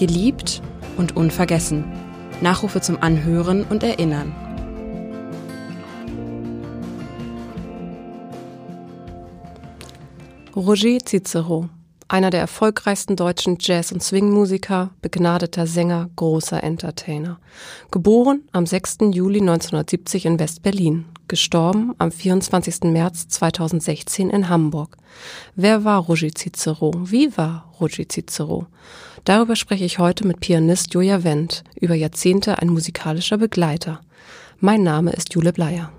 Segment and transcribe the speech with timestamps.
[0.00, 0.62] Geliebt
[0.96, 1.84] und unvergessen.
[2.40, 4.34] Nachrufe zum Anhören und Erinnern.
[10.56, 11.68] Roger Cicero,
[12.08, 17.38] einer der erfolgreichsten deutschen Jazz- und Swing-Musiker, begnadeter Sänger, großer Entertainer.
[17.90, 19.12] Geboren am 6.
[19.12, 22.82] Juli 1970 in West-Berlin, gestorben am 24.
[22.92, 24.98] März 2016 in Hamburg.
[25.54, 26.92] Wer war Roger Cicero?
[27.04, 28.66] Wie war Roger Cicero?
[29.24, 34.00] Darüber spreche ich heute mit Pianist Julia Wendt, über Jahrzehnte ein musikalischer Begleiter.
[34.58, 35.92] Mein Name ist Jule Bleier.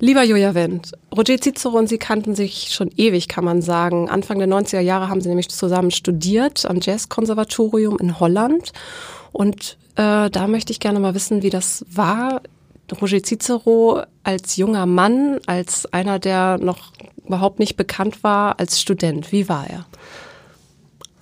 [0.00, 4.08] Lieber Julia Wendt, Roger Cicero und Sie kannten sich schon ewig, kann man sagen.
[4.08, 8.72] Anfang der 90er Jahre haben Sie nämlich zusammen studiert am Jazzkonservatorium in Holland.
[9.30, 12.40] Und äh, da möchte ich gerne mal wissen, wie das war,
[13.00, 16.92] Roger Cicero als junger Mann, als einer, der noch
[17.26, 19.32] überhaupt nicht bekannt war, als Student.
[19.32, 19.86] Wie war er?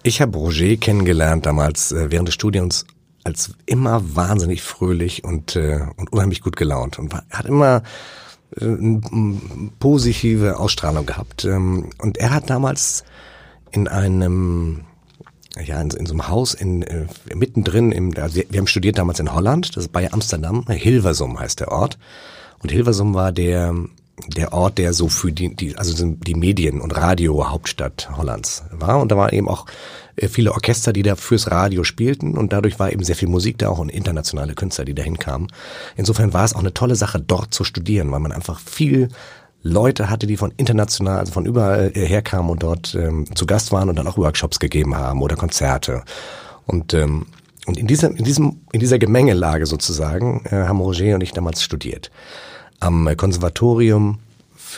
[0.02, 2.86] Ich habe Roger kennengelernt damals äh, während des Studiums
[3.24, 7.82] als immer wahnsinnig fröhlich und, äh, und unheimlich gut gelaunt und war, hat immer
[8.58, 11.44] äh, eine positive Ausstrahlung gehabt.
[11.44, 13.04] Ähm, und er hat damals
[13.70, 14.84] in einem
[15.64, 19.20] ja, in, in so einem Haus in, äh, mittendrin, im, also wir, haben studiert damals
[19.20, 21.98] in Holland, das ist bei Amsterdam, Hilversum heißt der Ort.
[22.60, 23.74] Und Hilversum war der,
[24.26, 29.00] der Ort, der so für die, die also die Medien- und Radio-Hauptstadt Hollands war.
[29.00, 29.66] Und da waren eben auch
[30.16, 33.58] äh, viele Orchester, die da fürs Radio spielten und dadurch war eben sehr viel Musik
[33.58, 35.48] da auch und internationale Künstler, die da hinkamen.
[35.96, 39.08] Insofern war es auch eine tolle Sache, dort zu studieren, weil man einfach viel
[39.68, 43.72] Leute hatte, die von international, also von überall äh, herkamen und dort ähm, zu Gast
[43.72, 46.02] waren und dann auch Workshops gegeben haben oder Konzerte.
[46.66, 47.26] Und ähm,
[47.66, 51.62] und in dieser, in diesem, in dieser Gemengelage sozusagen äh, haben Roger und ich damals
[51.62, 52.10] studiert.
[52.80, 54.20] Am Konservatorium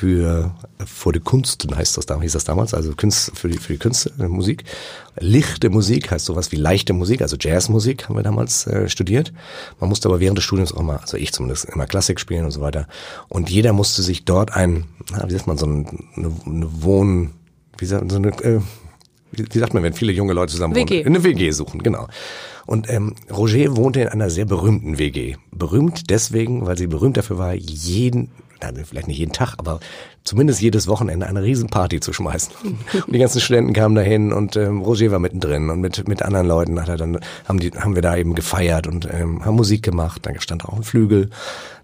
[0.01, 0.55] für
[0.87, 3.79] vor die Kunsten heißt das damals, hieß das damals, also Kunst, für die für die
[3.79, 4.65] Künste, Musik.
[5.19, 9.35] Lichte Musik heißt sowas wie leichte Musik, also Jazzmusik haben wir damals äh, studiert.
[9.79, 12.51] Man musste aber während des Studiums auch immer, also ich zumindest immer Klassik spielen und
[12.51, 12.89] so weiter.
[13.29, 15.85] Und jeder musste sich dort ein, na, wie sagt man, so eine,
[16.17, 17.33] eine Wohn,
[17.77, 18.61] wie sagt so eine äh,
[19.33, 21.05] wie sagt man, wenn viele junge Leute zusammen WG.
[21.05, 21.15] wohnen?
[21.15, 22.09] Eine WG suchen, genau.
[22.65, 25.37] Und ähm, Roger wohnte in einer sehr berühmten WG.
[25.53, 28.31] Berühmt deswegen, weil sie berühmt dafür war, jeden,
[28.63, 29.81] nein, vielleicht nicht jeden Tag, aber
[30.25, 32.53] zumindest jedes Wochenende eine Riesenparty zu schmeißen.
[33.07, 36.47] Und die ganzen Studenten kamen dahin und ähm, Roger war mittendrin und mit mit anderen
[36.47, 39.83] Leuten hat er dann haben die haben wir da eben gefeiert und ähm, haben Musik
[39.83, 40.27] gemacht.
[40.27, 41.31] Dann stand auch ein Flügel.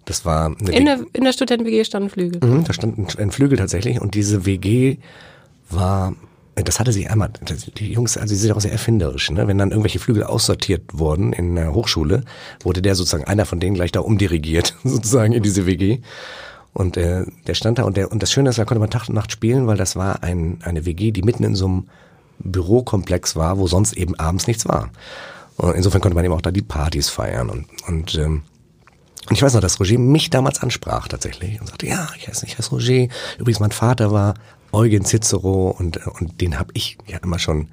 [0.05, 2.41] Das war eine In der, in der Studenten-WG standen Flügel.
[2.49, 4.99] Mhm, da stand ein, ein Flügel tatsächlich und diese WG
[5.69, 6.15] war
[6.65, 7.31] das hatte sich einmal,
[7.77, 9.47] die Jungs, also sie sind auch sehr erfinderisch, ne?
[9.47, 12.25] Wenn dann irgendwelche Flügel aussortiert wurden in der Hochschule,
[12.63, 15.99] wurde der sozusagen einer von denen gleich da umdirigiert, sozusagen in diese WG.
[16.77, 19.09] Und äh, der stand da und der und das Schöne ist, da konnte man Tag
[19.09, 21.89] und Nacht spielen, weil das war ein, eine WG, die mitten in so einem
[22.39, 24.91] Bürokomplex war, wo sonst eben abends nichts war.
[25.57, 28.43] Und insofern konnte man eben auch da die Partys feiern und und ähm,
[29.29, 32.47] und ich weiß noch, dass Roger mich damals ansprach tatsächlich und sagte, ja, ich heiße,
[32.47, 33.09] ich heiße Roger.
[33.39, 34.35] Übrigens, mein Vater war
[34.71, 37.69] Eugen Cicero und, und den habe ich ja immer schon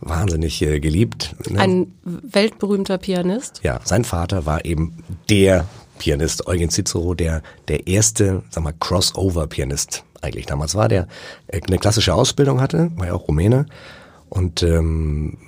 [0.00, 1.34] wahnsinnig äh, geliebt.
[1.48, 1.60] ne?
[1.60, 3.60] Ein weltberühmter Pianist.
[3.62, 5.66] ja, sein Vater war eben der
[5.98, 11.06] Pianist Eugen Cicero, der der erste, sag mal, Crossover-Pianist eigentlich damals war, der
[11.48, 13.66] äh, eine klassische Ausbildung hatte, war ja auch Rumäne
[14.28, 15.38] und ähm,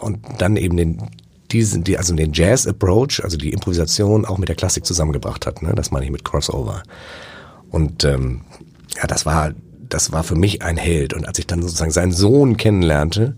[0.00, 1.10] und dann eben den
[1.52, 5.62] diesen, die, also den Jazz-Approach, also die Improvisation auch mit der Klassik zusammengebracht hat.
[5.62, 5.72] Ne?
[5.74, 6.82] Das meine ich mit Crossover.
[7.70, 8.42] Und ähm,
[8.96, 9.52] ja, das war,
[9.88, 11.14] das war für mich ein Held.
[11.14, 13.36] Und als ich dann sozusagen seinen Sohn kennenlernte,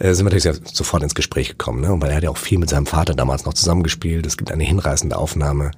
[0.00, 1.82] äh, sind wir natürlich sofort ins Gespräch gekommen.
[1.82, 1.92] Ne?
[1.92, 4.26] Und weil er hat ja auch viel mit seinem Vater damals noch zusammengespielt.
[4.26, 5.70] Es gibt eine hinreißende Aufnahme,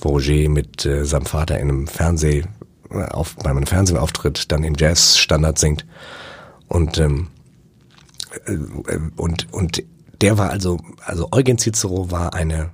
[0.00, 2.44] wo Roger mit äh, seinem Vater in einem Fernseh,
[2.90, 5.86] äh, auf, bei einem Fernsehauftritt dann im Jazz-Standard singt.
[6.66, 7.28] Und ähm,
[8.46, 8.56] äh,
[9.16, 9.82] und und
[10.20, 12.70] der war also also Eugen Cicero war eine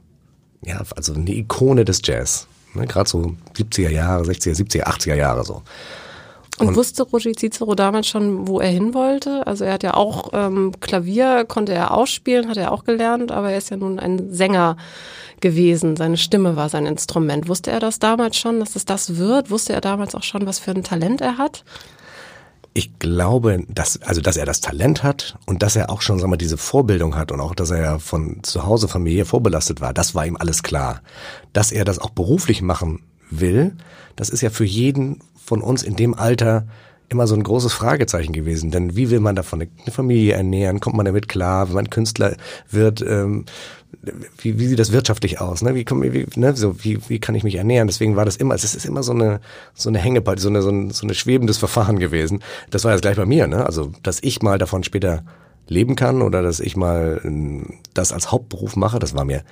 [0.63, 5.45] ja also eine Ikone des Jazz ne, gerade so 70er Jahre 60er 70er 80er Jahre
[5.45, 5.63] so
[6.59, 9.47] Und, wusste Roger Cicero damals schon, wo er hin wollte?
[9.47, 13.51] Also er hat ja auch ähm, Klavier, konnte er ausspielen, hat er auch gelernt, aber
[13.51, 14.77] er ist ja nun ein Sänger
[15.41, 15.97] gewesen.
[15.97, 17.49] Seine Stimme war sein Instrument.
[17.49, 19.51] Wusste er das damals schon, dass es das wird?
[19.51, 21.65] Wusste er damals auch schon, was für ein Talent er hat?
[22.77, 26.33] ich glaube, dass, also, dass er das Talent hat und dass er auch schon, sagen
[26.33, 29.95] wir, diese Vorbildung hat und auch, dass er ja von zu Hause Familie vorbelastet war,
[29.95, 31.01] das war ihm alles klar.
[31.53, 33.77] Dass er das auch beruflich machen will,
[34.17, 36.67] das ist ja für jeden von uns in dem Alter
[37.09, 38.71] immer so ein großes Fragezeichen gewesen.
[38.71, 40.81] Denn wie will man davon eine Familie ernähren?
[40.81, 42.37] Kommt man damit klar, wenn man Künstler
[42.71, 43.03] wird?
[43.03, 43.45] Ähm,
[44.39, 45.63] wie, wie sieht das wirtschaftlich aus?
[45.63, 45.75] Ne?
[45.75, 46.57] Wie, wie, ne?
[46.57, 47.87] so, wie, wie kann ich mich ernähren?
[47.87, 49.41] Deswegen war das immer, es ist immer so eine,
[49.75, 52.43] so eine Hängepartie, so eine, so ein, so eine schwebendes Verfahren gewesen.
[52.71, 53.65] Das war jetzt gleich bei mir, ne?
[53.65, 55.25] Also, dass ich mal davon später
[55.69, 58.99] leben kann oder dass ich mal ähm, das als Hauptberuf mache.
[58.99, 59.43] Das war mir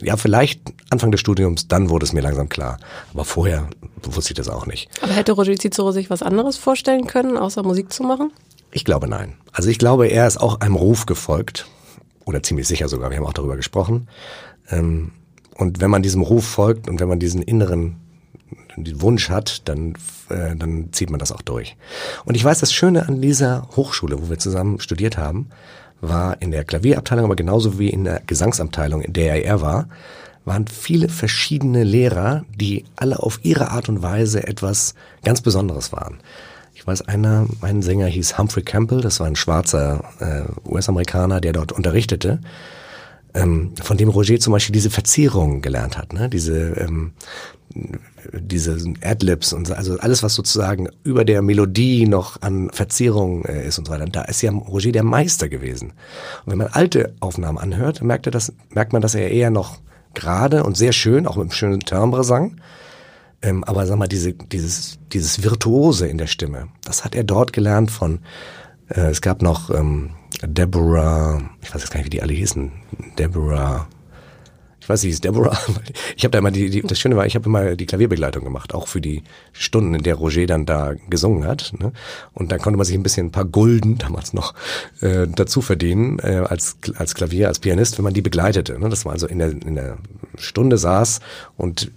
[0.00, 0.60] ja, vielleicht
[0.90, 2.78] Anfang des Studiums, dann wurde es mir langsam klar.
[3.12, 3.68] Aber vorher
[4.02, 4.88] wusste ich das auch nicht.
[5.02, 8.32] Aber hätte Roger Cicero sich was anderes vorstellen können, außer Musik zu machen?
[8.72, 9.34] Ich glaube nein.
[9.52, 11.66] Also ich glaube, er ist auch einem Ruf gefolgt.
[12.24, 14.08] Oder ziemlich sicher sogar, wir haben auch darüber gesprochen.
[14.70, 15.12] Ähm,
[15.56, 17.96] und wenn man diesem Ruf folgt und wenn man diesen inneren
[18.76, 19.94] Wunsch hat, dann,
[20.28, 21.76] äh, dann zieht man das auch durch.
[22.24, 25.50] Und ich weiß, das Schöne an dieser Hochschule, wo wir zusammen studiert haben,
[26.00, 29.88] war in der Klavierabteilung, aber genauso wie in der Gesangsabteilung, in der er war,
[30.44, 36.18] waren viele verschiedene Lehrer, die alle auf ihre Art und Weise etwas ganz Besonderes waren.
[36.74, 41.52] Ich weiß, einer, ein Sänger hieß Humphrey Campbell, das war ein schwarzer äh, US-Amerikaner, der
[41.52, 42.40] dort unterrichtete,
[43.34, 46.28] ähm, von dem Roger zum Beispiel diese Verzierungen gelernt hat, ne?
[46.30, 47.12] diese, ähm,
[48.32, 53.66] diese Adlibs und so, also alles, was sozusagen über der Melodie noch an Verzierungen äh,
[53.66, 54.06] ist und so weiter.
[54.06, 55.92] Da ist ja Roger der Meister gewesen.
[56.44, 59.78] Und wenn man alte Aufnahmen anhört, merkt, er das, merkt man, dass er eher noch
[60.14, 62.60] gerade und sehr schön, auch mit einem schönen Timbre sang.
[63.42, 67.52] Ähm, aber sag mal, diese, dieses, dieses Virtuose in der Stimme, das hat er dort
[67.52, 68.20] gelernt von,
[68.88, 70.10] äh, es gab noch ähm,
[70.44, 72.70] Deborah, ich weiß jetzt gar nicht, wie die alle hießen,
[73.18, 73.88] Deborah,
[74.90, 75.58] weiß nicht, ist Deborah.
[76.16, 78.74] Ich habe da immer die, die, das Schöne war, ich habe immer die Klavierbegleitung gemacht,
[78.74, 79.22] auch für die
[79.52, 81.72] Stunden, in der Roger dann da gesungen hat.
[81.78, 81.92] Ne?
[82.34, 84.54] Und dann konnte man sich ein bisschen ein paar Gulden damals noch
[85.00, 88.78] äh, dazu verdienen äh, als als Klavier, als Pianist, wenn man die begleitete.
[88.78, 88.88] Ne?
[88.88, 89.96] Das war also in der in der
[90.36, 91.20] Stunde saß
[91.56, 91.90] und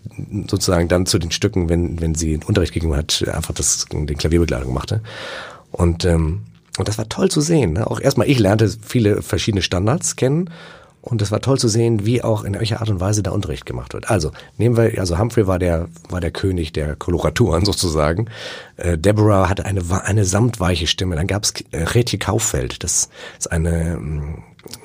[0.48, 4.74] sozusagen dann zu den Stücken, wenn wenn sie Unterricht gegeben hat, einfach das den Klavierbegleitung
[4.74, 5.02] machte.
[5.72, 6.44] Und ähm,
[6.78, 7.74] und das war toll zu sehen.
[7.74, 7.90] Ne?
[7.90, 10.50] Auch erstmal, ich lernte viele verschiedene Standards kennen
[11.04, 13.66] und es war toll zu sehen, wie auch in welcher Art und Weise der Unterricht
[13.66, 14.10] gemacht wird.
[14.10, 18.30] Also nehmen wir, also Humphrey war der war der König der Koloraturen sozusagen.
[18.78, 21.18] Äh, Deborah hatte eine eine samtweiche Stimme.
[21.18, 22.86] Dann gab es äh, Retje Kauffeld.
[22.86, 24.00] Das ist eine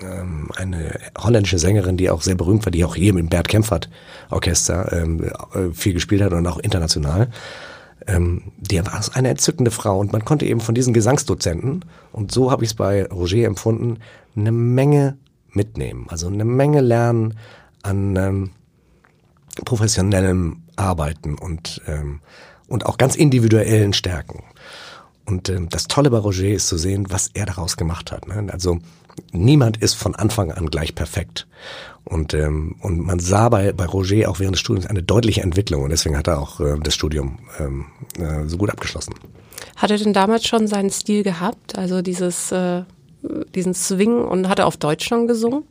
[0.02, 3.88] ähm, eine holländische Sängerin, die auch sehr berühmt war, die auch hier im Bert Kempfert
[4.28, 5.22] Orchester ähm,
[5.54, 7.28] äh, viel gespielt hat und auch international.
[8.08, 12.50] Ähm, die war eine entzückende Frau und man konnte eben von diesen Gesangsdozenten, und so
[12.50, 13.98] habe ich es bei Roger empfunden,
[14.34, 15.16] eine Menge
[15.58, 16.06] mitnehmen.
[16.08, 17.34] Also eine Menge lernen
[17.82, 18.50] an ähm,
[19.64, 22.20] professionellem Arbeiten und, ähm,
[22.68, 24.44] und auch ganz individuellen Stärken.
[25.26, 28.28] Und ähm, das Tolle bei Roger ist zu sehen, was er daraus gemacht hat.
[28.28, 28.50] Ne?
[28.52, 28.78] Also
[29.32, 31.46] niemand ist von Anfang an gleich perfekt.
[32.04, 35.82] Und, ähm, und man sah bei, bei Roger auch während des Studiums eine deutliche Entwicklung
[35.82, 37.86] und deswegen hat er auch äh, das Studium ähm,
[38.18, 39.14] äh, so gut abgeschlossen.
[39.76, 41.76] Hat er denn damals schon seinen Stil gehabt?
[41.76, 42.84] Also dieses äh,
[43.54, 45.64] diesen Swing und hat er auf Deutsch schon gesungen?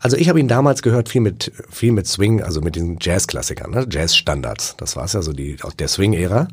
[0.00, 3.70] Also ich habe ihn damals gehört viel mit viel mit Swing, also mit diesen Jazzklassikern,
[3.70, 3.86] ne?
[3.90, 4.76] Jazzstandards.
[4.78, 6.48] Das war es ja so die aus der Swing-Ära,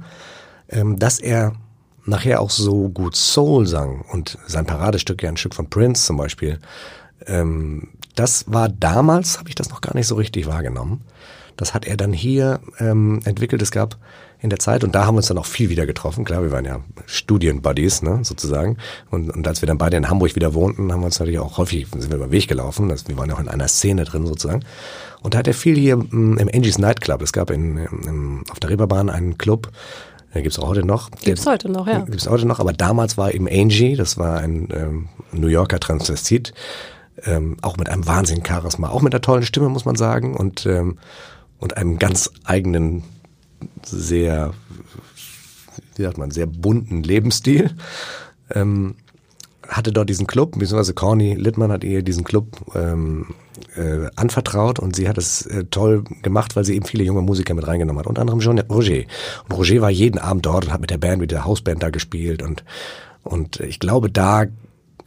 [0.69, 1.53] ähm, dass er
[2.05, 6.17] nachher auch so gut Soul sang und sein Paradestück ja ein Stück von Prince zum
[6.17, 6.59] Beispiel.
[7.25, 11.01] Ähm, das war damals, habe ich das noch gar nicht so richtig wahrgenommen.
[11.57, 13.61] Das hat er dann hier ähm, entwickelt.
[13.61, 13.97] Es gab
[14.41, 14.83] in der Zeit.
[14.83, 16.25] Und da haben wir uns dann auch viel wieder getroffen.
[16.25, 18.77] Klar, wir waren ja Studienbuddies, ne, sozusagen.
[19.09, 21.57] Und, und als wir dann beide in Hamburg wieder wohnten, haben wir uns natürlich auch
[21.57, 22.89] häufig, sind wir über den Weg gelaufen.
[22.89, 24.63] Das, wir waren ja auch in einer Szene drin, sozusagen.
[25.21, 27.21] Und da hat er viel hier mm, im Angie's Nightclub.
[27.21, 29.71] Es gab in, in, auf der Reeperbahn einen Club,
[30.35, 31.09] der gibt's auch heute noch.
[31.23, 31.99] Gibt's heute noch, ja.
[31.99, 36.53] Gibt's heute noch, aber damals war eben Angie, das war ein ähm, New Yorker Transvestit,
[37.23, 40.65] ähm, auch mit einem wahnsinnigen Charisma, auch mit einer tollen Stimme, muss man sagen, und,
[40.65, 40.97] ähm,
[41.59, 43.03] und einem ganz eigenen
[43.83, 44.53] sehr,
[45.95, 47.71] wie sagt man, sehr bunten Lebensstil.
[48.51, 48.95] Ähm,
[49.67, 53.33] hatte dort diesen Club, beziehungsweise Corny Littmann hat ihr diesen Club ähm,
[53.75, 57.53] äh, anvertraut und sie hat es äh, toll gemacht, weil sie eben viele junge Musiker
[57.53, 59.03] mit reingenommen hat, unter anderem Jean Roger.
[59.47, 61.89] Und Roger war jeden Abend dort und hat mit der Band, mit der Hausband da
[61.89, 62.63] gespielt und,
[63.23, 64.45] und ich glaube, da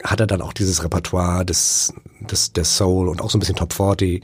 [0.03, 3.55] hat er dann auch dieses Repertoire des, des, des Soul und auch so ein bisschen
[3.55, 4.23] Top 40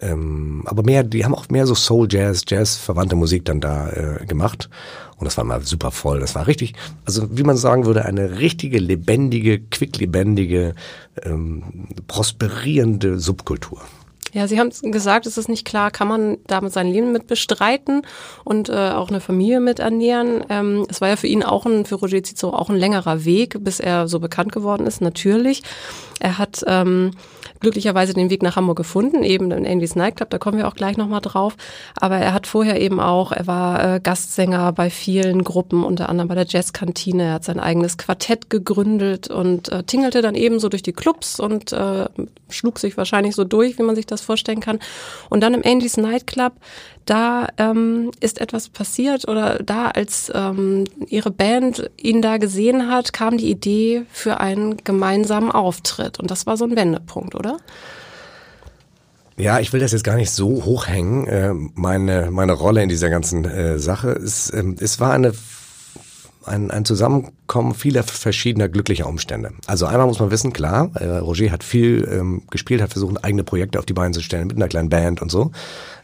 [0.00, 3.90] ähm, aber mehr, die haben auch mehr so Soul Jazz, Jazz verwandte Musik dann da
[3.90, 4.68] äh, gemacht.
[5.16, 6.20] Und das war mal super voll.
[6.20, 10.74] Das war richtig, also wie man sagen würde, eine richtige, lebendige, quicklebendige,
[11.22, 13.80] ähm, prosperierende Subkultur.
[14.32, 18.02] Ja, Sie haben gesagt, es ist nicht klar, kann man damit sein Leben mit bestreiten
[18.44, 20.42] und äh, auch eine Familie mit ernähren.
[20.48, 23.62] Ähm, es war ja für ihn auch ein, für Roger Cicero auch ein längerer Weg,
[23.62, 25.62] bis er so bekannt geworden ist, natürlich.
[26.18, 27.10] Er hat ähm,
[27.62, 30.96] glücklicherweise den Weg nach Hamburg gefunden, eben in Andy's Nightclub, da kommen wir auch gleich
[30.96, 31.56] nochmal drauf.
[31.96, 36.28] Aber er hat vorher eben auch, er war äh, Gastsänger bei vielen Gruppen, unter anderem
[36.28, 40.68] bei der Jazzkantine, er hat sein eigenes Quartett gegründet und äh, tingelte dann eben so
[40.68, 42.06] durch die Clubs und äh,
[42.50, 44.78] schlug sich wahrscheinlich so durch, wie man sich das vorstellen kann.
[45.30, 46.52] Und dann im Angie's Nightclub,
[47.04, 53.12] da ähm, ist etwas passiert oder da, als ähm, ihre Band ihn da gesehen hat,
[53.12, 56.20] kam die Idee für einen gemeinsamen Auftritt.
[56.20, 57.51] Und das war so ein Wendepunkt, oder?
[59.36, 61.26] Ja, ich will das jetzt gar nicht so hochhängen.
[61.26, 65.32] Äh, meine, meine Rolle in dieser ganzen äh, Sache ist, ähm, es war eine
[66.46, 69.52] ein, ein Zusammenkommen vieler verschiedener glücklicher Umstände.
[69.66, 73.44] Also einmal muss man wissen, klar, äh, Roger hat viel ähm, gespielt, hat versucht, eigene
[73.44, 75.52] Projekte auf die Beine zu stellen mit einer kleinen Band und so.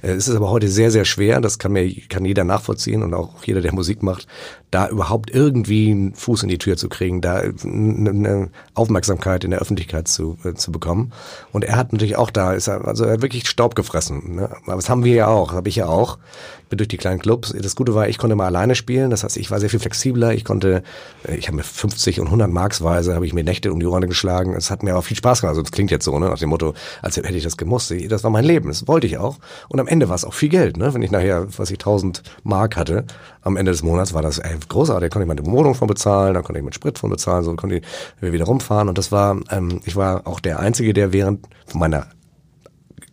[0.03, 3.45] Es ist aber heute sehr, sehr schwer, das kann mir kann jeder nachvollziehen und auch
[3.45, 4.27] jeder, der Musik macht,
[4.71, 9.61] da überhaupt irgendwie einen Fuß in die Tür zu kriegen, da eine Aufmerksamkeit in der
[9.61, 11.13] Öffentlichkeit zu, äh, zu bekommen.
[11.53, 14.37] Und er hat natürlich auch da, ist er, also er hat wirklich Staub gefressen.
[14.37, 14.51] Ne?
[14.67, 16.19] Aber das haben wir ja auch, habe ich ja auch.
[16.65, 17.55] Ich bin durch die kleinen Clubs.
[17.59, 19.09] Das Gute war, ich konnte mal alleine spielen.
[19.09, 20.35] Das heißt, ich war sehr viel flexibler.
[20.35, 20.83] Ich konnte,
[21.27, 24.07] äh, ich habe mir 50 und 100 Marksweise, habe ich mir Nächte um die Ohren
[24.07, 24.55] geschlagen.
[24.55, 25.53] Es hat mir auch viel Spaß gemacht.
[25.53, 27.95] Also das klingt jetzt so, ne, nach dem Motto, als hätte ich das gemusst.
[28.09, 28.69] Das war mein Leben.
[28.69, 29.39] Das wollte ich auch.
[29.69, 30.77] Und am Ende war es auch viel Geld.
[30.77, 30.93] Ne?
[30.93, 33.07] Wenn ich nachher, was ich 1000 Mark hatte,
[33.41, 35.11] am Ende des Monats war das ey, großartig.
[35.11, 37.55] Da konnte ich meine Wohnung von bezahlen, da konnte ich mit Sprit von bezahlen, so
[37.55, 37.83] konnte ich
[38.21, 38.89] wieder rumfahren.
[38.89, 42.07] Und das war, ähm, ich war auch der Einzige, der während meiner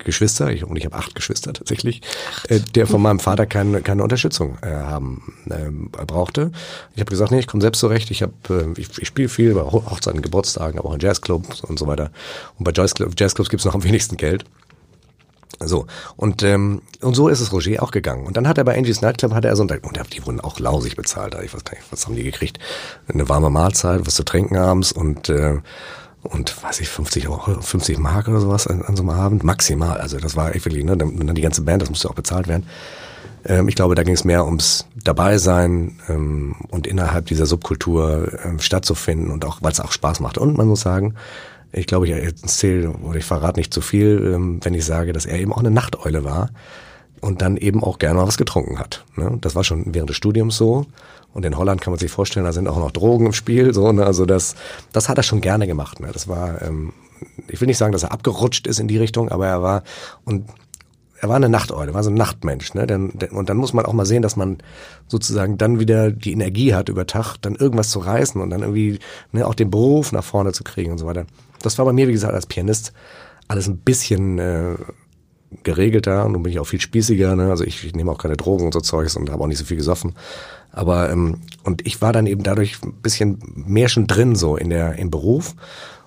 [0.05, 2.01] Geschwister, ich, und ich habe acht Geschwister tatsächlich,
[2.47, 5.69] äh, der von meinem Vater keine, keine Unterstützung äh, haben äh,
[6.05, 6.51] brauchte.
[6.93, 8.11] Ich habe gesagt, nee, ich komme selbst zurecht.
[8.11, 11.79] Ich, hab, äh, ich, ich spiele viel bei Hochzeiten, Geburtstagen, aber auch in Jazzclubs und
[11.79, 12.11] so weiter.
[12.57, 14.45] Und bei Jazzclubs, Jazzclubs gibt es noch am wenigsten Geld.
[15.63, 15.87] So,
[16.17, 18.25] und, ähm, und so ist es Roger auch gegangen.
[18.25, 19.73] Und dann hat er bei Angie's Nightclub, hat er so, und
[20.13, 21.35] die wurden auch lausig bezahlt.
[21.43, 22.59] Ich weiß gar nicht, was haben die gekriegt?
[23.07, 25.59] Eine warme Mahlzeit, was zu trinken abends und, äh,
[26.23, 29.97] und weiß ich, 50 Euro, 50 Mark oder sowas an, an so einem Abend, maximal.
[29.97, 32.47] Also das war echt wirklich, ne, dann, dann die ganze Band, das musste auch bezahlt
[32.47, 32.65] werden.
[33.45, 38.59] Ähm, ich glaube, da ging es mehr ums Dabeisein ähm, und innerhalb dieser Subkultur ähm,
[38.59, 40.37] stattzufinden und auch, weil es auch Spaß macht.
[40.37, 41.15] Und man muss sagen,
[41.75, 45.25] ich glaube, ich erzähle oder ich verrate nicht zu viel, ähm, wenn ich sage, dass
[45.25, 46.49] er eben auch eine Nachteule war
[47.21, 49.03] und dann eben auch gerne mal was getrunken hat.
[49.15, 49.37] Ne?
[49.41, 50.85] Das war schon während des Studiums so.
[51.33, 53.73] Und in Holland kann man sich vorstellen, da sind auch noch Drogen im Spiel.
[53.73, 54.05] So, ne?
[54.05, 54.55] Also das,
[54.93, 55.99] das hat er schon gerne gemacht.
[55.99, 56.09] Ne?
[56.13, 56.93] Das war, ähm,
[57.49, 59.83] ich will nicht sagen, dass er abgerutscht ist in die Richtung, aber er war
[60.23, 60.45] und
[61.19, 62.73] er war eine Nachteule, war so ein Nachtmensch.
[62.73, 63.09] Ne?
[63.31, 64.59] Und dann muss man auch mal sehen, dass man
[65.07, 68.99] sozusagen dann wieder die Energie hat über Tag, dann irgendwas zu reißen und dann irgendwie
[69.31, 71.25] ne, auch den Beruf nach vorne zu kriegen und so weiter.
[71.61, 72.93] Das war bei mir, wie gesagt, als Pianist
[73.47, 74.75] alles ein bisschen äh,
[75.63, 77.35] geregelter und nun bin ich auch viel spießiger.
[77.35, 77.49] Ne?
[77.49, 79.65] Also ich, ich nehme auch keine Drogen und so Zeugs und habe auch nicht so
[79.65, 80.15] viel gesoffen.
[80.71, 84.69] Aber ähm, und ich war dann eben dadurch ein bisschen mehr schon drin so in
[84.69, 85.55] der im Beruf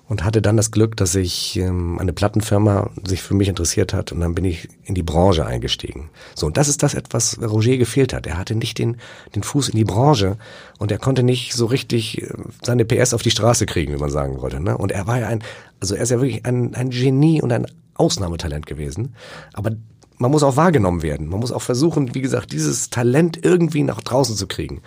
[0.09, 4.11] und hatte dann das Glück, dass ich ähm, eine Plattenfirma sich für mich interessiert hat
[4.11, 6.09] und dann bin ich in die Branche eingestiegen.
[6.35, 8.25] So und das ist das etwas Roger gefehlt hat.
[8.25, 8.97] Er hatte nicht den
[9.35, 10.37] den Fuß in die Branche
[10.79, 14.09] und er konnte nicht so richtig äh, seine PS auf die Straße kriegen, wie man
[14.09, 14.59] sagen wollte.
[14.59, 14.75] Ne?
[14.77, 15.43] Und er war ja ein
[15.79, 19.13] also er ist ja wirklich ein ein Genie und ein Ausnahmetalent gewesen,
[19.53, 19.71] aber
[20.17, 21.27] man muss auch wahrgenommen werden.
[21.29, 24.81] Man muss auch versuchen, wie gesagt, dieses Talent irgendwie nach draußen zu kriegen.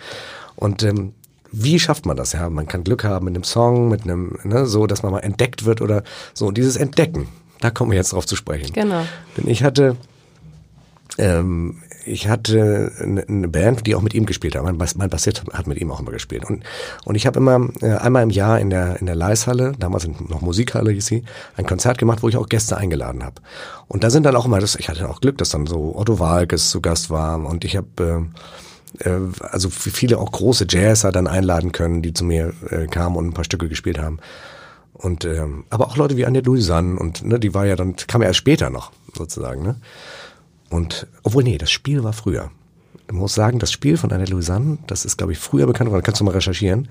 [0.55, 1.13] Und ähm,
[1.53, 2.33] wie schafft man das?
[2.33, 5.19] Ja, man kann Glück haben mit einem Song, mit einem, ne, so, dass man mal
[5.19, 6.47] entdeckt wird oder so.
[6.47, 7.27] Und dieses Entdecken,
[7.61, 8.73] da kommen wir jetzt drauf zu sprechen.
[8.73, 9.05] Genau.
[9.37, 9.95] Denn ich hatte,
[11.19, 14.63] ähm, ich hatte eine Band, die auch mit ihm gespielt hat.
[14.63, 16.43] Mein, mein Bassist hat mit ihm auch immer gespielt.
[16.43, 16.63] Und,
[17.05, 20.41] und ich habe immer äh, einmal im Jahr in der, in der Leishalle, damals noch
[20.41, 21.23] Musikhalle hieß sie,
[21.55, 23.35] ein Konzert gemacht, wo ich auch Gäste eingeladen habe.
[23.87, 26.17] Und da sind dann auch immer, das, ich hatte auch Glück, dass dann so Otto
[26.17, 27.39] Walkes zu Gast war.
[27.45, 28.39] Und ich habe äh,
[28.99, 33.27] äh, also viele auch große Jazzer dann einladen können, die zu mir äh, kamen und
[33.27, 34.19] ein paar Stücke gespielt haben.
[34.93, 38.21] Und ähm, aber auch Leute wie Annette Louisanne und ne, die war ja dann, kam
[38.21, 39.75] ja erst später noch, sozusagen, ne?
[40.69, 42.49] Und obwohl, nee, das Spiel war früher.
[43.07, 46.03] Ich muss sagen, das Spiel von Annette Louisanne, das ist, glaube ich, früher bekannt geworden,
[46.03, 46.87] kannst du mal recherchieren,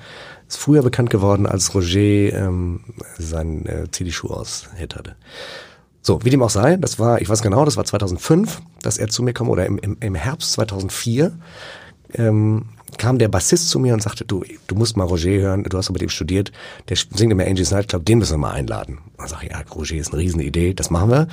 [0.46, 2.80] ist früher bekannt geworden, als Roger ähm,
[3.18, 5.16] sein äh, die Schuhe aus Hit hatte.
[6.00, 9.08] So, wie dem auch sei, das war, ich weiß genau, das war 2005, dass er
[9.08, 11.32] zu mir kam, oder im, im, im Herbst 2004,
[12.14, 12.64] ähm,
[12.98, 15.88] kam der Bassist zu mir und sagte, du, du musst mal Roger hören, du hast
[15.88, 16.52] doch mit ihm studiert,
[16.88, 18.98] der singt immer Angie's Nightclub, den müssen wir mal einladen.
[19.16, 21.28] Und sag ich, ja, Roger ist eine Riesenidee, das machen wir.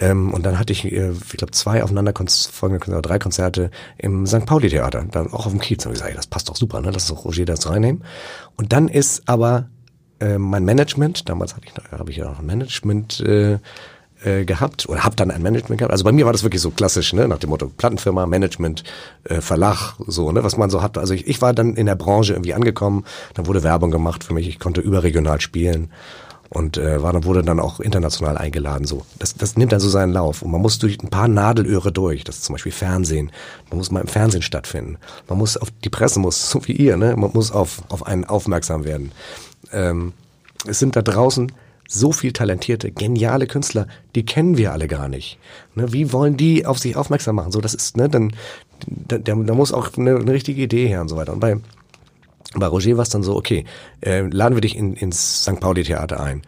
[0.00, 4.26] Ähm, und dann hatte ich, äh, ich glaube, zwei aufeinander folgende Konzerte, drei Konzerte im
[4.26, 4.46] St.
[4.46, 5.84] Pauli Theater, dann auch auf dem Kiez.
[5.86, 6.90] Und ich sage, das passt doch super, ne?
[6.90, 8.04] lass doch Roger das reinnehmen.
[8.56, 9.68] Und dann ist aber
[10.20, 13.58] äh, mein Management, damals hatte ich, habe ich ja noch ein Management, äh,
[14.24, 15.92] äh, gehabt oder habe dann ein Management gehabt.
[15.92, 18.84] Also bei mir war das wirklich so klassisch, ne, nach dem Motto Plattenfirma, Management,
[19.24, 20.98] äh, Verlag, so, ne, was man so hat.
[20.98, 24.34] Also ich, ich war dann in der Branche irgendwie angekommen, dann wurde Werbung gemacht für
[24.34, 25.90] mich, ich konnte überregional spielen
[26.50, 29.04] und äh, war dann wurde dann auch international eingeladen so.
[29.18, 32.24] Das das nimmt dann so seinen Lauf und man muss durch ein paar Nadelöhre durch.
[32.24, 33.30] Das ist zum Beispiel Fernsehen.
[33.70, 34.98] Man muss mal im Fernsehen stattfinden.
[35.28, 38.24] Man muss auf die Presse muss so wie ihr ne man muss auf auf einen
[38.24, 39.12] aufmerksam werden.
[39.72, 40.12] Ähm,
[40.66, 41.52] es sind da draußen
[41.88, 45.38] so viel talentierte, geniale Künstler, die kennen wir alle gar nicht.
[45.74, 47.50] Ne, wie wollen die auf sich aufmerksam machen?
[47.50, 48.34] So, das ist, ne, dann,
[48.86, 51.32] da, da muss auch eine, eine richtige Idee her und so weiter.
[51.32, 51.56] Und bei,
[52.54, 53.64] bei Roger war es dann so, okay,
[54.02, 55.60] äh, laden wir dich in, ins St.
[55.60, 56.42] Pauli Theater ein.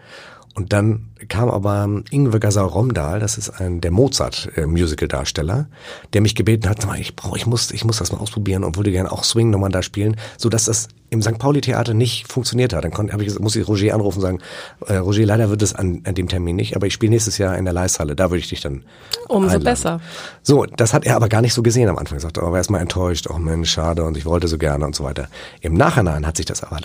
[0.55, 5.69] Und dann kam aber Ingwe Gasau Romdahl, das ist ein der Mozart-Musical-Darsteller,
[6.13, 8.91] der mich gebeten hat, ich brauche, ich muss, ich muss das mal ausprobieren und würde
[8.91, 11.39] gerne auch Swing nochmal da spielen, so dass das im St.
[11.39, 12.85] Pauli-Theater nicht funktioniert hat.
[12.85, 14.39] Dann konnte, hab ich, muss ich Roger anrufen und sagen,
[14.87, 17.57] äh, Roger, leider wird es an, an dem Termin nicht, aber ich spiele nächstes Jahr
[17.57, 18.83] in der Leishalle, da würde ich dich dann
[19.29, 19.65] Umso einladen.
[19.65, 20.01] besser.
[20.43, 22.19] So, das hat er aber gar nicht so gesehen am Anfang.
[22.19, 24.85] Er sagte, oh, er war erstmal enttäuscht, oh Mensch, schade und ich wollte so gerne
[24.85, 25.29] und so weiter.
[25.61, 26.79] Im Nachhinein hat sich das aber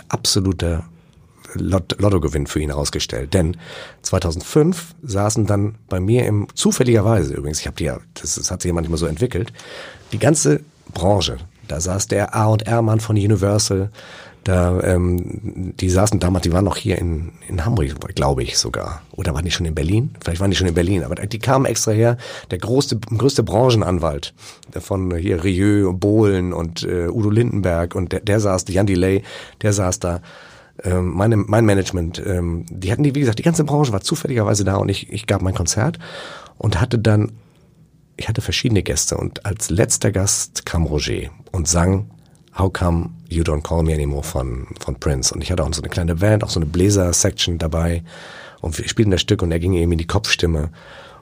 [1.56, 3.34] absoluter Lottogewinn für ihn herausgestellt.
[3.34, 3.58] Denn
[4.02, 8.62] 2005 saßen dann bei mir im, zufälligerweise übrigens, ich habe die ja, das, das hat
[8.62, 9.52] sich ja manchmal so entwickelt,
[10.12, 10.62] die ganze
[10.94, 13.90] Branche, da saß der A&R-Mann von Universal,
[14.44, 19.02] da, ähm, die saßen damals, die waren noch hier in, in Hamburg, glaube ich sogar.
[19.14, 20.14] Oder waren die schon in Berlin?
[20.24, 22.18] Vielleicht waren die schon in Berlin, aber die kamen extra her.
[22.52, 24.36] Der größte, größte Branchenanwalt
[24.80, 29.24] von hier Rieu, Bohlen und äh, Udo Lindenberg und der, der saß, Jan Delay,
[29.64, 30.22] der saß da
[30.84, 34.64] ähm, meine, mein Management, ähm, die hatten die, wie gesagt, die ganze Branche war zufälligerweise
[34.64, 36.00] da und ich, ich gab mein Konzert
[36.58, 37.32] und hatte dann,
[38.18, 42.10] ich hatte verschiedene Gäste und als letzter Gast kam Roger und sang
[42.58, 45.34] How Come You Don't Call Me Anymore von, von Prince.
[45.34, 48.04] Und ich hatte auch so eine kleine Band, auch so eine Bläser-Section dabei
[48.62, 50.70] und wir spielten das Stück und er ging eben in die Kopfstimme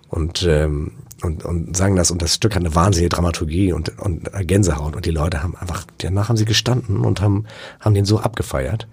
[0.10, 0.92] und, ähm,
[1.24, 5.06] und, und sang das und das Stück hat eine wahnsinnige Dramaturgie und, und Gänsehaut und
[5.06, 7.46] die Leute haben einfach, danach haben sie gestanden und haben,
[7.80, 8.88] haben den so abgefeiert.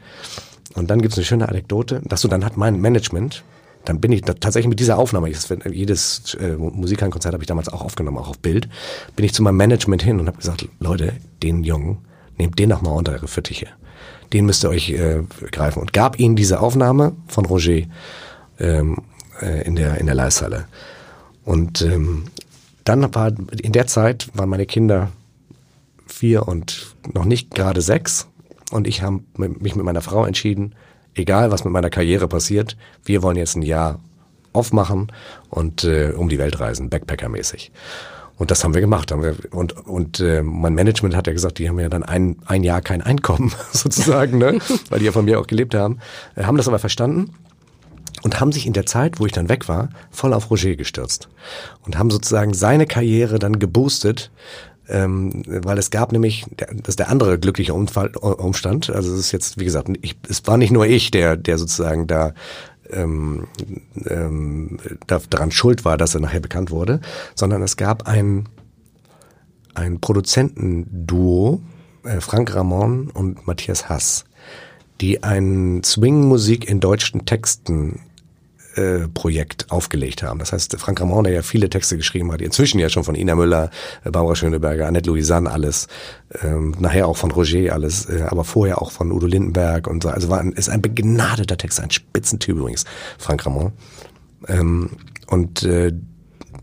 [0.74, 3.44] Und dann gibt's eine schöne Anekdote, dass du dann hat mein Management,
[3.84, 5.38] dann bin ich da, tatsächlich mit dieser Aufnahme, ich,
[5.70, 8.68] jedes äh, Musikerkonzert habe ich damals auch aufgenommen, auch auf Bild,
[9.16, 11.98] bin ich zu meinem Management hin und habe gesagt, Leute, den Jungen,
[12.38, 13.68] nehmt den noch mal unter eure Fittiche.
[14.32, 15.80] Den müsst ihr euch äh, greifen.
[15.80, 17.82] Und gab ihnen diese Aufnahme von Roger
[18.58, 18.98] ähm,
[19.40, 20.66] äh, in der, in der Leishalle.
[21.44, 22.24] Und ähm,
[22.84, 25.10] dann war, in der Zeit waren meine Kinder
[26.06, 28.26] vier und noch nicht gerade sechs
[28.70, 30.74] und ich habe mich mit meiner Frau entschieden,
[31.14, 34.00] egal was mit meiner Karriere passiert, wir wollen jetzt ein Jahr
[34.52, 35.12] aufmachen
[35.48, 37.70] und äh, um die Welt reisen, Backpacker-mäßig.
[38.36, 39.12] Und das haben wir gemacht.
[39.12, 42.36] Haben wir, und und äh, mein Management hat ja gesagt, die haben ja dann ein,
[42.46, 44.58] ein Jahr kein Einkommen sozusagen, ne?
[44.88, 45.98] weil die ja von mir auch gelebt haben.
[46.36, 47.34] Äh, haben das aber verstanden
[48.22, 51.28] und haben sich in der Zeit, wo ich dann weg war, voll auf Roger gestürzt
[51.84, 54.30] und haben sozusagen seine Karriere dann geboostet
[54.90, 59.32] ähm, weil es gab nämlich, das ist der andere glückliche Umfall, Umstand, also es ist
[59.32, 62.34] jetzt, wie gesagt, ich, es war nicht nur ich, der, der sozusagen da
[62.90, 63.46] ähm,
[64.06, 67.00] ähm, daran schuld war, dass er nachher bekannt wurde,
[67.34, 68.48] sondern es gab ein,
[69.74, 71.60] ein Produzentenduo,
[72.04, 74.24] äh, Frank Ramon und Matthias Hass,
[75.00, 78.00] die ein Swing-Musik in deutschen Texten
[79.12, 80.38] Projekt aufgelegt haben.
[80.38, 83.34] Das heißt, Frank Ramon, der ja viele Texte geschrieben hat, inzwischen ja schon von Ina
[83.34, 83.70] Müller,
[84.04, 85.88] äh, Barbara Schöneberger, Annette Louisanne alles,
[86.42, 90.08] ähm, nachher auch von Roger alles, äh, aber vorher auch von Udo Lindenberg und so.
[90.08, 92.84] Also war ein, ist ein begnadeter Text, ein Spitzentyp übrigens,
[93.18, 93.72] Frank Ramon.
[94.48, 94.90] Ähm,
[95.26, 95.92] und äh,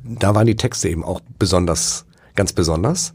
[0.04, 3.14] da waren die Texte eben auch besonders, ganz besonders.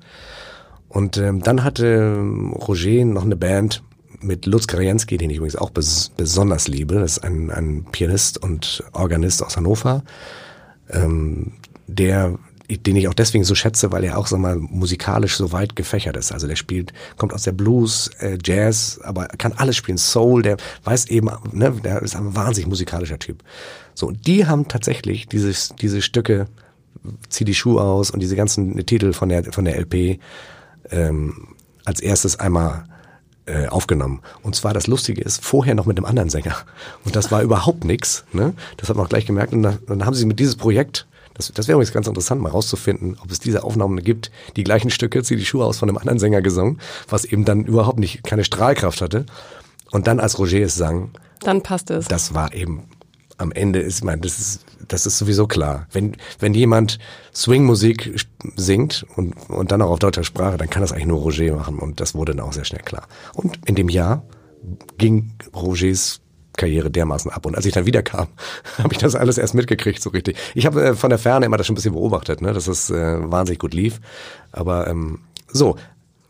[0.88, 3.82] Und ähm, dann hatte ähm, Roger noch eine Band,
[4.22, 6.96] mit Lutz Karienski, den ich übrigens auch bes besonders liebe.
[6.96, 10.02] Das ist ein, ein Pianist und Organist aus Hannover,
[10.90, 11.52] ähm,
[11.86, 12.38] der
[12.76, 16.16] den ich auch deswegen so schätze, weil er auch so mal musikalisch so weit gefächert
[16.16, 16.32] ist.
[16.32, 20.56] Also der spielt, kommt aus der Blues, äh, Jazz, aber kann alles spielen, Soul, der
[20.84, 23.42] weiß eben, ne, der ist ein wahnsinnig musikalischer Typ.
[23.94, 26.46] So, und die haben tatsächlich dieses, diese Stücke,
[27.28, 30.20] zieh die Schuhe aus und diese ganzen Titel von der, von der LP
[30.90, 31.48] ähm,
[31.84, 32.84] als erstes einmal
[33.46, 34.20] äh, aufgenommen.
[34.42, 36.56] Und zwar das Lustige ist, vorher noch mit einem anderen Sänger.
[37.04, 38.24] Und das war überhaupt nix.
[38.32, 38.54] Ne?
[38.76, 39.52] Das hat man auch gleich gemerkt.
[39.52, 42.50] Und dann, dann haben sie mit dieses Projekt, das, das wäre übrigens ganz interessant, mal
[42.50, 45.98] rauszufinden, ob es diese Aufnahmen gibt, die gleichen Stücke, zieh die Schuhe aus von einem
[45.98, 46.78] anderen Sänger gesungen,
[47.08, 49.26] was eben dann überhaupt nicht keine Strahlkraft hatte.
[49.90, 52.06] Und dann als Roger es sang, dann passte es.
[52.06, 52.84] Das war eben
[53.38, 55.86] am Ende ist, ich meine, das ist, das ist sowieso klar.
[55.92, 56.98] Wenn, wenn jemand
[57.34, 61.56] Swing-Musik singt und, und dann auch auf deutscher Sprache, dann kann das eigentlich nur Roger
[61.56, 63.08] machen und das wurde dann auch sehr schnell klar.
[63.34, 64.22] Und in dem Jahr
[64.98, 66.20] ging Rogers
[66.56, 67.46] Karriere dermaßen ab.
[67.46, 68.28] Und als ich dann wieder kam,
[68.78, 70.36] habe ich das alles erst mitgekriegt, so richtig.
[70.54, 72.90] Ich habe äh, von der Ferne immer das schon ein bisschen beobachtet, ne, dass es
[72.90, 74.00] äh, wahnsinnig gut lief.
[74.50, 75.76] Aber ähm, so,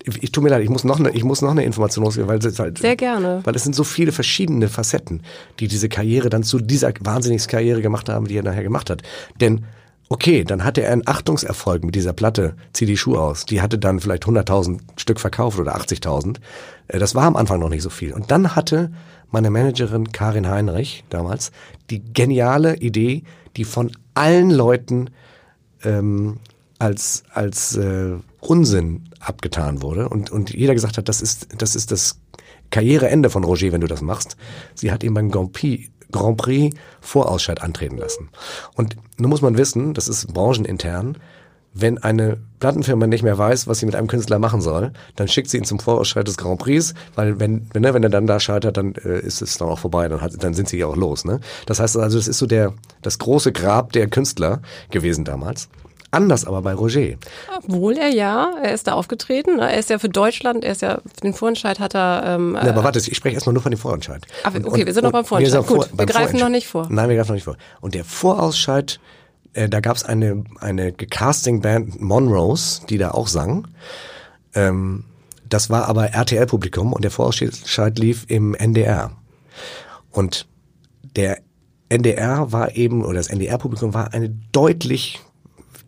[0.05, 2.38] ich tut mir leid, ich muss noch eine, ich muss noch eine Information losgehen, weil
[2.38, 5.23] es halt, sehr gerne, weil es sind so viele verschiedene Facetten,
[5.61, 9.03] die diese Karriere dann zu dieser wahnsinnigen Karriere gemacht haben, die er nachher gemacht hat.
[9.41, 9.65] Denn
[10.09, 13.47] Okay, dann hatte er einen Achtungserfolg mit dieser Platte, zieh die Schuhe aus.
[13.47, 16.37] Die hatte dann vielleicht 100.000 Stück verkauft oder 80.000.
[16.88, 18.12] Äh, das war am Anfang noch nicht so viel.
[18.12, 18.93] Und dann hatte
[19.31, 21.51] meine Managerin Karin Heinrich damals
[21.88, 23.23] die geniale Idee,
[23.57, 25.09] die von allen Leuten
[25.83, 26.41] ähm,
[26.79, 31.92] als, als äh, Unsinn abgetan wurde und, und jeder gesagt hat, das ist, das ist
[31.92, 32.18] das
[32.70, 34.37] Karriereende von Roger, wenn du das machst.
[34.74, 38.31] Sie hat ihn beim Grand Prix, Grand Prix Vorausscheid antreten lassen.
[38.74, 41.18] Und nun muss man wissen, das ist branchenintern,
[41.74, 45.48] wenn eine Plattenfirma nicht mehr weiß, was sie mit einem Künstler machen soll, dann schickt
[45.48, 48.40] sie ihn zum Vorausscheid des Grand Prix, weil wenn, wenn, ne, wenn er dann da
[48.40, 50.96] scheitert, dann äh, ist es dann auch vorbei, dann, hat, dann sind sie ja auch
[50.96, 51.24] los.
[51.24, 51.40] Ne?
[51.66, 55.68] Das heißt also, das ist so der das große Grab der Künstler gewesen damals.
[56.12, 57.14] Anders aber bei Roger.
[57.57, 59.57] Obwohl er ja, er ist da aufgetreten.
[59.57, 59.72] Ne?
[59.72, 62.22] Er ist ja für Deutschland, er ist ja, für den Vorentscheid hat er.
[62.27, 64.27] Ähm, ja, aber warte, ich spreche erstmal nur von dem Vorentscheid.
[64.44, 65.66] Aber, okay, und, wir sind noch beim Vorentscheid.
[65.66, 66.87] Gut, wir greifen noch nicht vor.
[66.90, 67.57] Nein, wir greifen noch nicht vor.
[67.81, 69.01] Und der Vorausscheid,
[69.55, 73.68] äh, da gab es eine, eine Casting-Band Monrose, die da auch sang.
[74.55, 75.05] Ähm,
[75.48, 79.12] das war aber RTL-Publikum und der Vorausscheid lief im NDR.
[80.11, 80.46] Und
[81.16, 81.38] der
[81.88, 85.20] NDR war eben, oder das NDR-Publikum war eine deutlich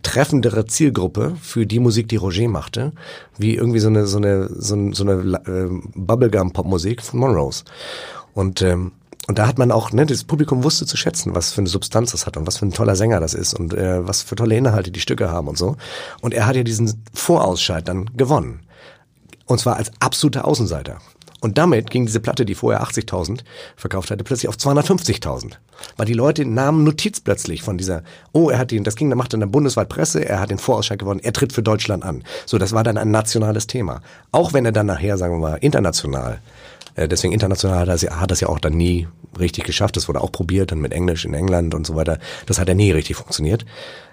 [0.04, 2.92] treffendere Zielgruppe für die Musik, die Roger machte,
[3.36, 7.64] wie irgendwie so eine so eine so eine, so eine äh, Bubblegum-Popmusik von Monrose.
[8.34, 8.92] Und ähm,
[9.26, 12.12] und da hat man auch, ne, das Publikum wusste zu schätzen, was für eine Substanz
[12.12, 14.54] das hat und was für ein toller Sänger das ist und äh, was für tolle
[14.56, 15.76] Inhalte die Stücke haben und so.
[16.20, 18.60] Und er hat ja diesen Vorausscheid dann gewonnen.
[19.46, 20.98] Und zwar als absoluter Außenseiter.
[21.44, 23.40] Und damit ging diese Platte, die vorher 80.000
[23.76, 25.59] verkauft hatte, plötzlich auf 250.000.
[25.98, 28.02] Weil die Leute nahmen Notiz plötzlich von dieser,
[28.33, 30.98] oh, er hat den, das ging, da machte dann bundesweit Presse, er hat den Vorausscheid
[30.98, 32.24] gewonnen, er tritt für Deutschland an.
[32.46, 34.00] So, das war dann ein nationales Thema.
[34.33, 36.40] Auch wenn er dann nachher, sagen wir mal, international
[36.94, 39.96] äh, deswegen international hat er, ja, hat das ja auch dann nie richtig geschafft.
[39.96, 42.18] Das wurde auch probiert, dann mit Englisch in England und so weiter.
[42.46, 43.64] Das hat ja nie richtig funktioniert.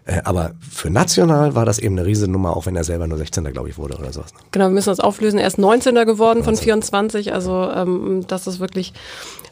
[0.06, 3.18] Äh, aber für national war das eben eine riesige Nummer, auch wenn er selber nur
[3.18, 3.44] 16.
[3.46, 4.34] glaube ich wurde oder sowas.
[4.34, 4.40] Ne?
[4.52, 5.38] Genau, wir müssen das auflösen.
[5.40, 5.94] Er ist 19.
[6.06, 6.44] geworden 19.
[6.44, 8.94] von 24, also ähm, das ist wirklich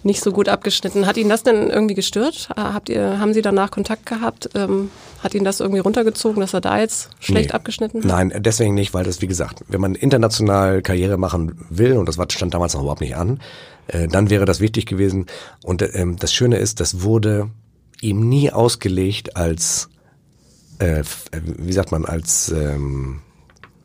[0.03, 1.05] nicht so gut abgeschnitten.
[1.05, 2.49] Hat ihn das denn irgendwie gestört?
[2.55, 4.49] Äh, habt ihr, haben Sie danach Kontakt gehabt?
[4.55, 4.89] Ähm,
[5.23, 7.55] hat ihn das irgendwie runtergezogen, dass er da jetzt schlecht nee.
[7.55, 8.07] abgeschnitten hat?
[8.07, 12.17] Nein, deswegen nicht, weil das, wie gesagt, wenn man international Karriere machen will, und das
[12.33, 13.39] stand damals noch überhaupt nicht an,
[13.87, 15.25] äh, dann wäre das wichtig gewesen.
[15.63, 17.49] Und ähm, das Schöne ist, das wurde
[18.01, 19.89] ihm nie ausgelegt als
[20.79, 21.03] äh,
[21.57, 23.21] wie sagt man, als ähm,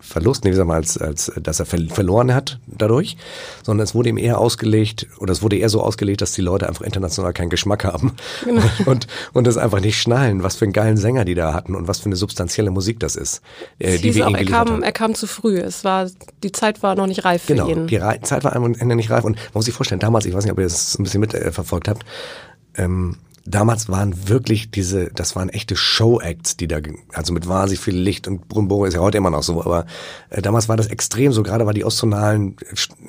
[0.07, 3.17] Verlust, nee, wie sagt man, als, als dass er verloren hat dadurch,
[3.63, 6.69] sondern es wurde ihm eher ausgelegt, oder es wurde eher so ausgelegt, dass die Leute
[6.69, 8.15] einfach international keinen Geschmack haben
[8.45, 8.63] genau.
[8.87, 11.89] und, und das einfach nicht schnallen, was für einen geilen Sänger die da hatten und
[11.89, 13.41] was für eine substanzielle Musik das ist,
[13.79, 14.83] äh, die wir auch, er kam, haben.
[14.83, 16.11] Er kam zu früh, es war,
[16.43, 17.87] die Zeit war noch nicht reif genau, für ihn.
[17.87, 20.35] Genau, die Zeit war am Ende nicht reif und man muss sich vorstellen, damals, ich
[20.35, 22.05] weiß nicht, ob ihr das ein bisschen mitverfolgt äh, habt,
[22.77, 26.79] ähm, damals waren wirklich diese, das waren echte Show-Acts, die da,
[27.13, 29.87] also mit wahnsinnig viel Licht und Brummbore ist ja heute immer noch so, aber
[30.31, 32.57] äh, damals war das extrem so, gerade weil die ostzonalen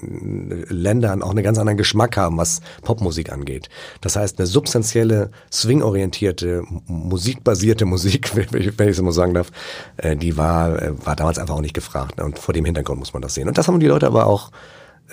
[0.02, 3.70] äh, Länder auch einen ganz anderen Geschmack haben, was Popmusik angeht.
[4.02, 9.52] Das heißt, eine substanzielle, swing-orientierte, musikbasierte Musik, wenn ich es mal sagen darf,
[9.98, 12.20] äh, die war, äh, war damals einfach auch nicht gefragt.
[12.20, 13.48] Und vor dem Hintergrund muss man das sehen.
[13.48, 14.52] Und das haben die Leute aber auch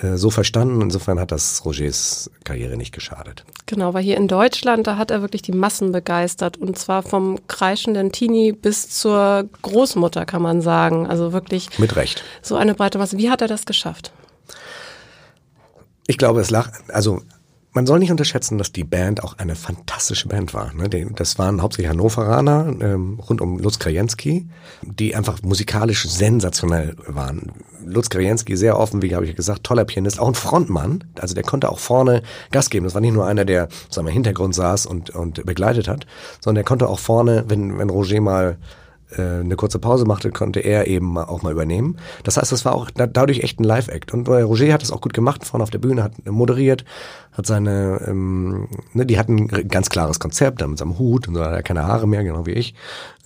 [0.01, 0.81] so verstanden.
[0.81, 3.45] Insofern hat das Rogers Karriere nicht geschadet.
[3.65, 7.39] Genau, weil hier in Deutschland, da hat er wirklich die Massen begeistert und zwar vom
[7.47, 11.07] kreischenden Teenie bis zur Großmutter, kann man sagen.
[11.07, 11.77] Also wirklich.
[11.79, 12.23] Mit Recht.
[12.41, 13.17] So eine breite Masse.
[13.17, 14.11] Wie hat er das geschafft?
[16.07, 17.21] Ich glaube, es lag, also
[17.73, 20.73] man soll nicht unterschätzen, dass die Band auch eine fantastische Band war.
[20.73, 20.89] Ne?
[21.15, 24.47] Das waren hauptsächlich Hannoveraner ähm, rund um Lutz Krajenski,
[24.83, 27.51] die einfach musikalisch sensationell waren.
[27.83, 31.03] Lutz Krajenski sehr offen, wie habe ich gesagt, toller Pianist, auch ein Frontmann.
[31.19, 32.85] Also der konnte auch vorne Gas geben.
[32.85, 36.05] Das war nicht nur einer, der sagen wir, im Hintergrund saß und, und begleitet hat,
[36.39, 38.57] sondern der konnte auch vorne, wenn, wenn Roger mal
[39.21, 41.97] eine kurze Pause machte, konnte er eben auch mal übernehmen.
[42.23, 44.13] Das heißt, das war auch dadurch echt ein Live-Act.
[44.13, 46.85] Und äh, Roger hat es auch gut gemacht, vorne auf der Bühne, hat moderiert,
[47.31, 51.35] hat seine, ähm, ne, die hatten ein ganz klares Konzept, dann mit seinem Hut und
[51.35, 52.75] so hat er keine Haare mehr, genau wie ich.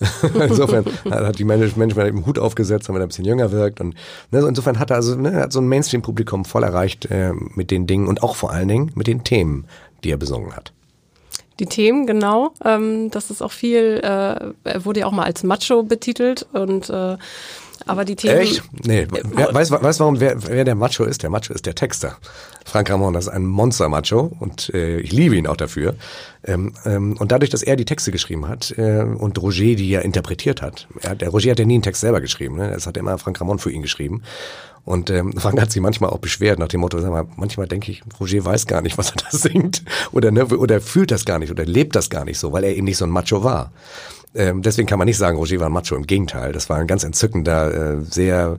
[0.34, 3.80] insofern hat die Mensch, Mensch mit dem Hut aufgesetzt, damit er ein bisschen jünger wirkt.
[3.80, 3.94] Und
[4.30, 7.86] ne, insofern hat er also ne, hat so ein Mainstream-Publikum voll erreicht äh, mit den
[7.86, 9.66] Dingen und auch vor allen Dingen mit den Themen,
[10.04, 10.72] die er besungen hat
[11.60, 12.52] die Themen, genau.
[12.64, 16.88] Ähm, das ist auch viel, äh, er wurde ja auch mal als Macho betitelt und
[16.90, 17.16] äh,
[17.86, 18.38] aber die Themen.
[18.38, 18.62] Echt?
[18.84, 19.06] Nee.
[19.10, 21.22] Wer, weißt du, warum wer, wer der Macho ist?
[21.22, 22.16] Der Macho ist der Texter.
[22.64, 25.94] Frank Ramon, das ist ein Monster-Macho und äh, ich liebe ihn auch dafür.
[26.44, 30.00] Ähm, ähm, und dadurch, dass er die Texte geschrieben hat äh, und Roger die ja
[30.00, 30.86] interpretiert hat.
[31.00, 32.56] Er, der Roger hat ja nie einen Text selber geschrieben.
[32.56, 32.70] Ne?
[32.70, 34.22] Das hat immer Frank Ramon für ihn geschrieben.
[34.84, 37.92] Und ähm, Frank hat sich manchmal auch beschwert nach dem Motto, sag mal, manchmal denke
[37.92, 41.38] ich, Roger weiß gar nicht, was er da singt oder ne, oder fühlt das gar
[41.38, 43.72] nicht oder lebt das gar nicht so, weil er eben nicht so ein Macho war.
[44.34, 45.96] Ähm, deswegen kann man nicht sagen, Roger war ein Macho.
[45.96, 48.58] Im Gegenteil, das war ein ganz entzückender, äh, sehr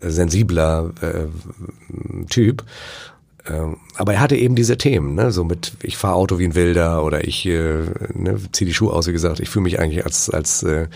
[0.00, 2.64] äh, sensibler äh, Typ.
[3.48, 5.32] Ähm, aber er hatte eben diese Themen, ne?
[5.32, 8.92] so mit ich fahre Auto wie ein Wilder oder ich äh, ne, ziehe die Schuhe
[8.92, 10.88] aus, wie gesagt, ich fühle mich eigentlich als als äh,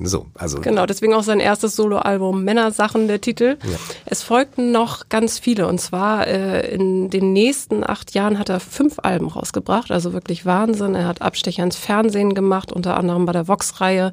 [0.00, 0.60] so, also.
[0.60, 3.56] Genau, deswegen auch sein erstes Soloalbum Männersachen, der Titel.
[3.62, 3.76] Ja.
[4.04, 8.60] Es folgten noch ganz viele und zwar äh, in den nächsten acht Jahren hat er
[8.60, 10.94] fünf Alben rausgebracht, also wirklich Wahnsinn.
[10.94, 14.12] Er hat Abstecher ins Fernsehen gemacht, unter anderem bei der Vox-Reihe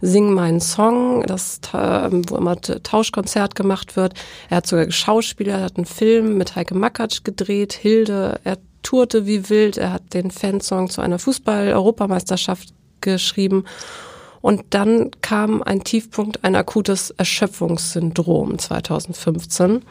[0.00, 4.14] Sing meinen Song, das, äh, wo immer Tauschkonzert gemacht wird.
[4.50, 9.26] Er hat sogar geschauspielert, er hat einen Film mit Heike Makatsch gedreht, Hilde, er tourte
[9.26, 13.64] wie wild, er hat den Fansong zu einer Fußball-Europameisterschaft geschrieben
[14.46, 19.82] und dann kam ein Tiefpunkt, ein akutes Erschöpfungssyndrom 2015.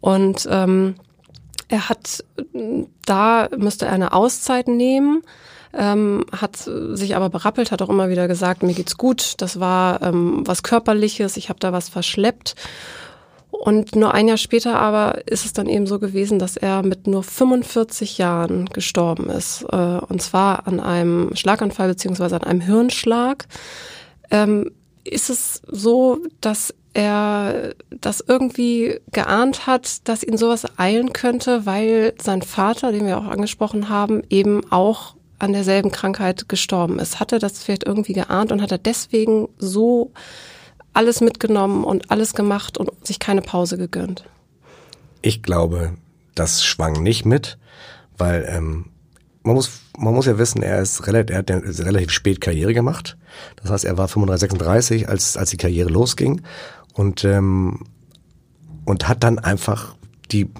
[0.00, 0.94] Und ähm,
[1.68, 2.24] er hat,
[3.04, 5.20] da müsste er eine Auszeit nehmen,
[5.74, 10.00] ähm, hat sich aber berappelt, hat auch immer wieder gesagt, mir geht's gut, das war
[10.00, 12.54] ähm, was Körperliches, ich habe da was verschleppt.
[13.58, 17.06] Und nur ein Jahr später aber ist es dann eben so gewesen, dass er mit
[17.06, 19.64] nur 45 Jahren gestorben ist.
[19.72, 23.46] Äh, und zwar an einem Schlaganfall beziehungsweise an einem Hirnschlag.
[24.30, 24.70] Ähm,
[25.04, 32.14] ist es so, dass er das irgendwie geahnt hat, dass ihn sowas eilen könnte, weil
[32.20, 37.20] sein Vater, den wir auch angesprochen haben, eben auch an derselben Krankheit gestorben ist.
[37.20, 40.12] Hat er das vielleicht irgendwie geahnt und hat er deswegen so
[40.96, 44.24] alles mitgenommen und alles gemacht und sich keine Pause gegönnt?
[45.22, 45.92] Ich glaube,
[46.34, 47.58] das schwang nicht mit,
[48.16, 48.86] weil ähm,
[49.42, 53.16] man muss man muss ja wissen, er ist relativ, er hat relativ spät Karriere gemacht.
[53.56, 56.42] Das heißt, er war 35, 36, als als die Karriere losging
[56.94, 57.84] und ähm,
[58.84, 59.96] und hat dann einfach
[60.30, 60.50] die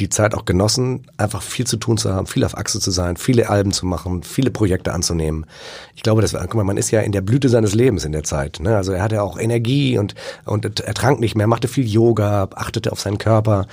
[0.00, 3.16] die Zeit auch genossen, einfach viel zu tun zu haben, viel auf Achse zu sein,
[3.16, 5.46] viele Alben zu machen, viele Projekte anzunehmen.
[5.94, 8.24] Ich glaube, das, guck mal, man ist ja in der Blüte seines Lebens in der
[8.24, 8.58] Zeit.
[8.60, 8.76] Ne?
[8.76, 12.90] Also er hatte auch Energie und, und er trank nicht mehr, machte viel Yoga, achtete
[12.90, 13.66] auf seinen Körper,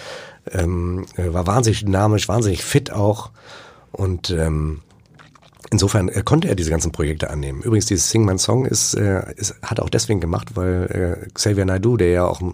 [0.51, 3.31] ähm, war wahnsinnig dynamisch, wahnsinnig fit auch.
[3.91, 4.81] Und ähm,
[5.69, 7.61] Insofern äh, konnte er diese ganzen Projekte annehmen.
[7.61, 11.29] Übrigens, dieses Sing My Song ist, äh, ist, hat er auch deswegen gemacht, weil äh,
[11.33, 12.53] Xavier Naidoo, der ja auch ein,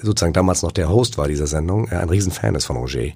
[0.00, 3.12] sozusagen damals noch der Host war dieser Sendung, äh, ein Riesenfan ist von Roger.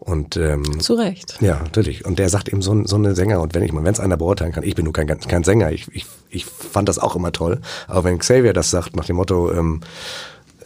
[0.00, 1.38] Und ähm, zu Recht.
[1.40, 2.04] Ja, natürlich.
[2.04, 3.40] Und der sagt eben so, so eine Sänger.
[3.40, 5.70] Und wenn ich mal, wenn es einer beurteilen kann, ich bin nur kein, kein Sänger.
[5.70, 7.60] Ich, ich, ich fand das auch immer toll.
[7.86, 9.80] Aber wenn Xavier das sagt nach dem Motto, ähm,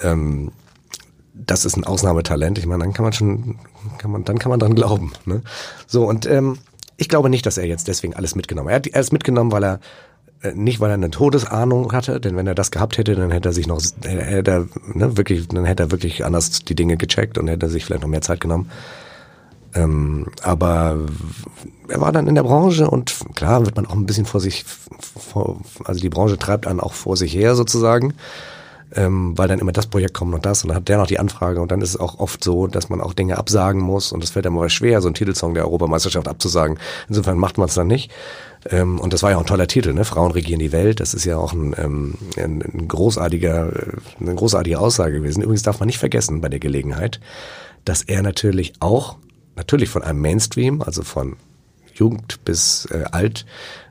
[0.00, 0.52] ähm,
[1.34, 3.58] das ist ein Ausnahmetalent, ich meine, dann kann man schon,
[3.98, 5.12] kann man, dann kann man dran glauben.
[5.26, 5.42] Ne?
[5.86, 6.58] So und ähm,
[6.96, 8.86] ich glaube nicht, dass er jetzt deswegen alles mitgenommen hat.
[8.86, 9.80] Er hat alles mitgenommen, weil er
[10.54, 13.52] nicht, weil er eine Todesahnung hatte, denn wenn er das gehabt hätte, dann hätte er
[13.52, 17.48] sich noch, hätte er, ne, wirklich, dann hätte er wirklich anders die Dinge gecheckt und
[17.48, 18.70] hätte sich vielleicht noch mehr Zeit genommen.
[19.74, 20.98] Ähm, aber
[21.88, 24.64] er war dann in der Branche und klar wird man auch ein bisschen vor sich,
[24.64, 28.14] vor, also die Branche treibt einen auch vor sich her sozusagen
[28.94, 31.18] ähm, weil dann immer das Projekt kommt und das und dann hat der noch die
[31.18, 34.22] Anfrage und dann ist es auch oft so, dass man auch Dinge absagen muss und
[34.22, 36.78] es fällt einem aber schwer, so einen Titelsong der Europameisterschaft abzusagen.
[37.08, 38.10] Insofern macht man es dann nicht.
[38.70, 40.04] Ähm, und das war ja auch ein toller Titel, ne?
[40.04, 41.00] Frauen regieren die Welt.
[41.00, 45.42] Das ist ja auch ein, ähm, ein, ein großartiger, äh, eine großartige Aussage gewesen.
[45.42, 47.20] Übrigens darf man nicht vergessen bei der Gelegenheit,
[47.84, 49.16] dass er natürlich auch,
[49.56, 51.36] natürlich von einem Mainstream, also von
[51.94, 53.46] Jugend bis äh, alt,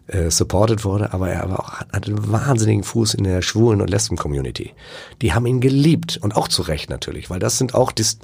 [0.07, 3.89] äh, supported wurde, aber er aber auch hat einen wahnsinnigen Fuß in der schwulen und
[3.89, 4.73] lesben Community.
[5.21, 8.19] Die haben ihn geliebt und auch zu Recht natürlich, weil das sind auch dis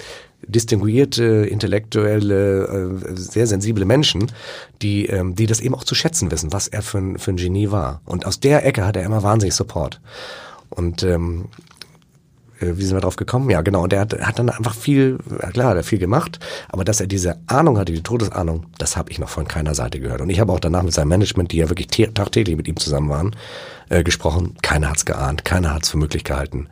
[0.46, 4.30] distinguierte, intellektuelle, äh, sehr sensible Menschen,
[4.82, 7.36] die, ähm, die das eben auch zu schätzen wissen, was er für ein, für ein
[7.36, 8.00] Genie war.
[8.04, 10.00] Und aus der Ecke hat er immer wahnsinnig Support.
[10.70, 11.46] Und ähm,
[12.60, 13.50] äh, wie sind wir drauf gekommen?
[13.50, 13.82] Ja, genau.
[13.82, 15.18] Und er hat, hat dann einfach viel,
[15.52, 19.10] klar, hat er viel gemacht, aber dass er diese Ahnung hatte, die Todesahnung, das habe
[19.10, 20.20] ich noch von keiner Seite gehört.
[20.20, 23.10] Und ich habe auch danach mit seinem Management, die ja wirklich tagtäglich mit ihm zusammen
[23.10, 23.36] waren,
[23.88, 24.56] äh, gesprochen.
[24.62, 26.68] Keiner hat's geahnt, keiner hat's für möglich gehalten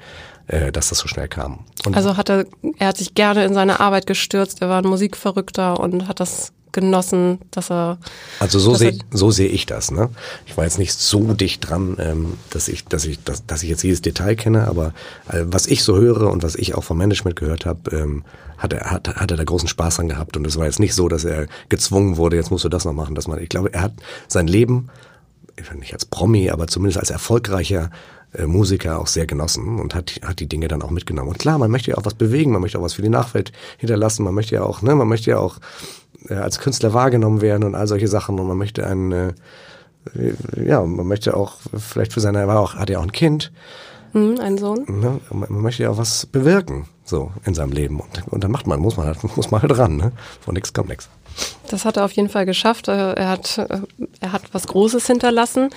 [0.50, 1.60] äh, dass das so schnell kam.
[1.86, 2.44] Und also hat er,
[2.78, 6.52] er hat sich gerne in seine Arbeit gestürzt, er war ein Musikverrückter und hat das
[6.72, 7.98] genossen, dass er.
[8.38, 9.90] Also so sehe so sehe ich das.
[9.90, 10.08] Ne?
[10.46, 13.68] Ich war jetzt nicht so dicht dran, ähm, dass ich, dass ich, dass, dass ich
[13.68, 14.92] jetzt jedes Detail kenne, aber
[15.28, 18.24] äh, was ich so höre und was ich auch vom Management gehört habe, ähm,
[18.58, 20.94] hat er hat, hat er da großen Spaß dran gehabt und es war jetzt nicht
[20.94, 23.40] so, dass er gezwungen wurde, jetzt musst du das noch machen, dass man.
[23.40, 23.92] Ich glaube, er hat
[24.28, 24.90] sein Leben
[25.78, 27.90] nicht als Promi, aber zumindest als erfolgreicher
[28.32, 31.30] äh, Musiker auch sehr genossen und hat, hat die Dinge dann auch mitgenommen.
[31.30, 33.52] Und klar, man möchte ja auch was bewegen, man möchte auch was für die Nachwelt
[33.78, 35.58] hinterlassen, man möchte ja auch, ne, man möchte ja auch
[36.28, 39.32] äh, als Künstler wahrgenommen werden und all solche Sachen und man möchte einen, äh,
[40.64, 43.52] ja, man möchte auch vielleicht für seine, war auch, hat ja auch ein Kind.
[44.12, 44.84] Mhm, ein Sohn.
[44.88, 45.20] Ne?
[45.30, 48.00] Man möchte ja auch was bewirken, so in seinem Leben.
[48.00, 50.12] Und, und dann macht man, muss man halt, muss man halt ran, ne?
[50.40, 51.08] Von nix kommt nix.
[51.70, 52.88] Das hat er auf jeden Fall geschafft.
[52.88, 53.80] Äh, er hat, äh,
[54.20, 55.70] er hat was Großes hinterlassen.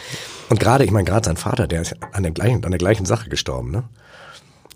[0.49, 3.05] Und gerade, ich meine, gerade sein Vater, der ist an der gleichen, an der gleichen
[3.05, 3.83] Sache gestorben, ne?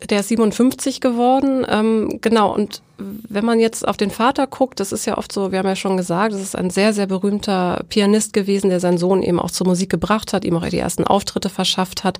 [0.09, 2.53] Der ist 57 geworden, ähm, genau.
[2.53, 5.67] Und wenn man jetzt auf den Vater guckt, das ist ja oft so, wir haben
[5.67, 9.39] ja schon gesagt, das ist ein sehr, sehr berühmter Pianist gewesen, der seinen Sohn eben
[9.39, 12.19] auch zur Musik gebracht hat, ihm auch die ersten Auftritte verschafft hat.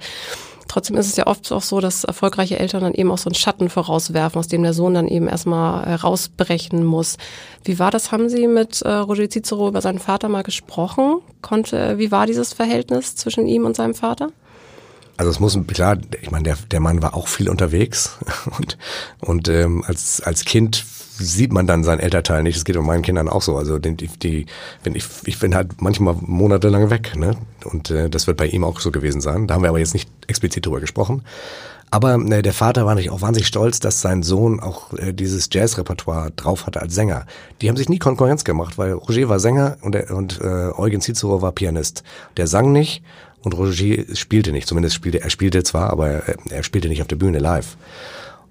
[0.68, 3.36] Trotzdem ist es ja oft auch so, dass erfolgreiche Eltern dann eben auch so einen
[3.36, 7.18] Schatten vorauswerfen, aus dem der Sohn dann eben erstmal herausbrechen muss.
[7.64, 8.12] Wie war das?
[8.12, 11.22] Haben Sie mit äh, Roger Cicero über seinen Vater mal gesprochen?
[11.42, 14.32] Konnte, wie war dieses Verhältnis zwischen ihm und seinem Vater?
[15.18, 18.18] Also es muss klar, ich meine, der, der Mann war auch viel unterwegs
[18.58, 18.78] und,
[19.20, 20.86] und ähm, als, als Kind
[21.20, 22.58] sieht man dann seinen Elternteil nicht.
[22.58, 23.58] Das geht bei meinen Kindern auch so.
[23.58, 24.46] Also die, die
[24.84, 27.36] wenn ich, ich bin halt manchmal monatelang weg, ne?
[27.66, 29.48] Und äh, das wird bei ihm auch so gewesen sein.
[29.48, 31.24] Da haben wir aber jetzt nicht explizit drüber gesprochen.
[31.90, 35.50] Aber äh, der Vater war natürlich auch wahnsinnig stolz, dass sein Sohn auch äh, dieses
[35.52, 37.26] Jazzrepertoire drauf hatte als Sänger.
[37.62, 41.02] Die haben sich nie Konkurrenz gemacht, weil Roger war Sänger und, der, und äh, Eugen
[41.02, 42.04] Cicero war Pianist.
[42.36, 43.04] Der sang nicht
[43.48, 44.68] und Roger spielte nicht.
[44.68, 47.78] Zumindest spielte er spielte zwar, aber er, er spielte nicht auf der Bühne live.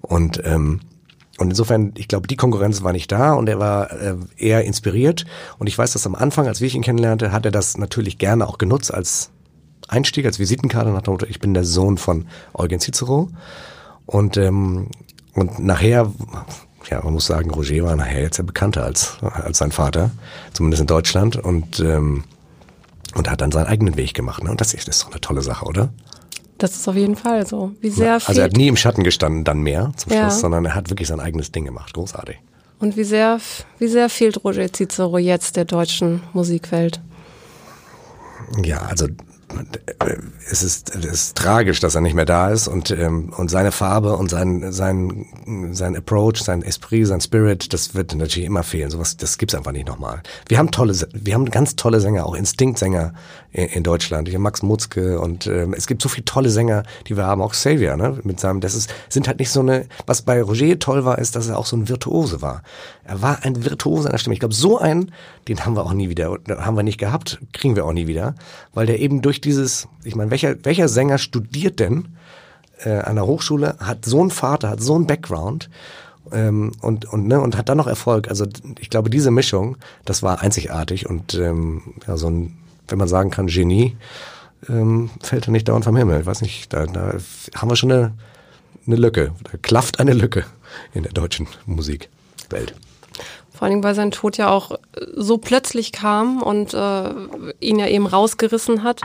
[0.01, 0.81] Und ähm,
[1.37, 5.25] und insofern, ich glaube, die Konkurrenz war nicht da und er war äh, eher inspiriert.
[5.59, 8.47] Und ich weiß, dass am Anfang, als ich ihn kennenlernte, hat er das natürlich gerne
[8.47, 9.29] auch genutzt als
[9.87, 13.29] Einstieg, als Visitenkarte nach dem Motto, ich bin der Sohn von Eugen Cicero.
[14.07, 14.87] Und, ähm,
[15.33, 16.11] und nachher,
[16.89, 20.09] ja, man muss sagen, Roger war nachher jetzt ja bekannter als, als sein Vater,
[20.53, 21.35] zumindest in Deutschland.
[21.37, 22.23] Und, ähm,
[23.17, 24.43] und hat dann seinen eigenen Weg gemacht.
[24.43, 24.51] Ne?
[24.51, 25.89] Und das ist, das ist doch eine tolle Sache, oder?
[26.57, 27.71] Das ist auf jeden Fall so.
[27.81, 30.29] Wie sehr also er hat nie im Schatten gestanden, dann mehr zum Schluss, ja.
[30.31, 31.93] sondern er hat wirklich sein eigenes Ding gemacht.
[31.93, 32.37] Großartig.
[32.79, 33.39] Und wie sehr,
[33.79, 37.01] wie sehr fehlt Roger Cicero jetzt der deutschen Musikwelt?
[38.63, 39.07] Ja, also
[40.51, 43.71] es ist, es ist tragisch, dass er nicht mehr da ist und ähm, und seine
[43.71, 45.25] Farbe und sein sein
[45.71, 48.89] sein Approach, sein Esprit, sein Spirit, das wird natürlich immer fehlen.
[48.89, 50.21] Sowas, das gibt's einfach nicht nochmal.
[50.47, 53.13] Wir haben tolle, wir haben ganz tolle Sänger, auch Instinktsänger
[53.51, 54.27] in, Deutschland.
[54.27, 57.41] Ich habe Max Mutzke und ähm, es gibt so viele tolle Sänger, die wir haben.
[57.41, 59.87] Auch Xavier, ne, mit seinem, das ist sind halt nicht so eine.
[60.05, 62.61] Was bei Roger toll war, ist, dass er auch so ein Virtuose war.
[63.03, 64.33] Er war ein Virtuose an der Stimme.
[64.33, 65.11] Ich glaube, so einen,
[65.47, 68.35] den haben wir auch nie wieder, haben wir nicht gehabt, kriegen wir auch nie wieder,
[68.73, 72.09] weil der eben durch dieses, ich meine, welcher, welcher Sänger studiert denn
[72.83, 75.69] äh, an der Hochschule, hat so einen Vater, hat so einen Background
[76.31, 78.29] ähm, und, und, ne, und hat dann noch Erfolg.
[78.29, 78.45] Also
[78.79, 82.57] ich glaube, diese Mischung, das war einzigartig und ähm, ja, so ein,
[82.87, 83.95] wenn man sagen kann, Genie,
[84.69, 86.21] ähm, fällt er nicht dauernd vom Himmel.
[86.21, 87.15] Ich weiß nicht, da, da
[87.55, 88.13] haben wir schon eine,
[88.85, 90.45] eine Lücke, da klafft eine Lücke
[90.93, 92.73] in der deutschen Musikwelt.
[93.57, 94.77] Vor allem, weil sein Tod ja auch
[95.15, 97.09] so plötzlich kam und äh,
[97.59, 99.01] ihn ja eben rausgerissen hat.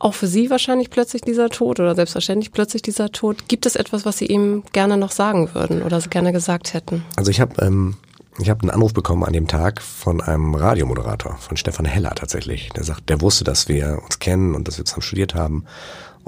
[0.00, 3.48] Auch für Sie wahrscheinlich plötzlich dieser Tod oder selbstverständlich plötzlich dieser Tod.
[3.48, 7.04] Gibt es etwas, was Sie ihm gerne noch sagen würden oder gerne gesagt hätten?
[7.16, 7.96] Also ich habe ähm,
[8.40, 12.70] ich habe einen Anruf bekommen an dem Tag von einem Radiomoderator, von Stefan Heller tatsächlich.
[12.70, 15.64] Der sagt, der wusste, dass wir uns kennen und dass wir zusammen studiert haben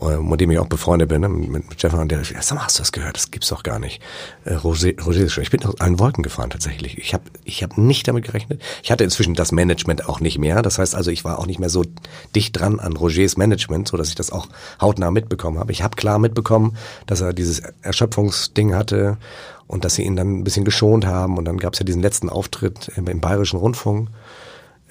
[0.00, 2.78] äh, mit dem ich auch befreundet bin, ne, mit, mit Stefan, der, sag mal, hast
[2.78, 3.16] du das gehört?
[3.16, 4.00] Das gibt's doch gar nicht.
[4.44, 5.42] Äh, Roger, Roger ist schon.
[5.42, 6.96] Ich bin auf allen Wolken gefahren tatsächlich.
[6.96, 8.62] Ich habe ich hab nicht damit gerechnet.
[8.82, 10.62] Ich hatte inzwischen das Management auch nicht mehr.
[10.62, 11.84] Das heißt also, ich war auch nicht mehr so
[12.34, 14.48] dicht dran an Rogers Management, so dass ich das auch
[14.80, 15.72] hautnah mitbekommen habe.
[15.72, 19.18] Ich habe klar mitbekommen, dass er dieses Erschöpfungsding hatte
[19.70, 21.38] und dass sie ihn dann ein bisschen geschont haben.
[21.38, 24.08] Und dann gab's ja diesen letzten Auftritt im, im Bayerischen Rundfunk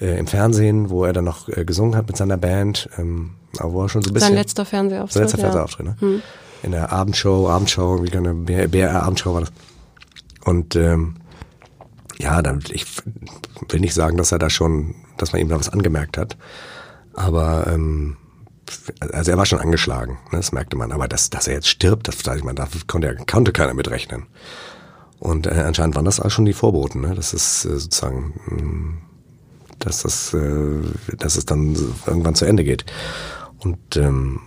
[0.00, 3.74] äh, im Fernsehen, wo er dann noch äh, gesungen hat mit seiner Band, ähm, aber
[3.74, 4.28] wo er schon so ein bisschen...
[4.28, 5.44] Sein letzter Fernsehauftritt, Sein letzter ja.
[5.44, 5.96] Fernsehauftritt, ne?
[6.00, 6.22] Hm.
[6.62, 9.52] In der Abendshow, Abendshow, wie eine BR-Abendshow war das.
[10.44, 11.16] Und ähm,
[12.18, 12.86] ja, dann, ich
[13.68, 16.38] will nicht sagen, dass er da schon, dass man ihm da was angemerkt hat,
[17.12, 18.16] aber ähm,
[19.12, 20.92] also er war schon angeschlagen, ne, das merkte man.
[20.92, 24.26] Aber dass, dass er jetzt stirbt, das sag ich mal, da konnte, konnte keiner mitrechnen.
[25.18, 27.14] Und äh, anscheinend waren das auch schon die Vorboten, ne?
[27.14, 28.98] Das ist äh, sozusagen mh, hm,
[29.78, 30.80] dass das, äh,
[31.18, 32.84] dass es dann irgendwann zu Ende geht.
[33.58, 34.40] Und ähm,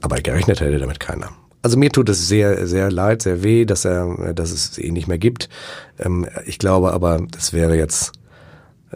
[0.00, 1.30] aber gerechnet hätte damit keiner.
[1.62, 5.08] Also mir tut es sehr, sehr leid, sehr weh, dass er, dass es ihn nicht
[5.08, 5.48] mehr gibt.
[5.98, 8.12] Ähm, ich glaube aber, das wäre jetzt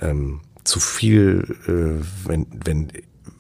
[0.01, 2.93] ähm, zu viel, äh, wenn, wenn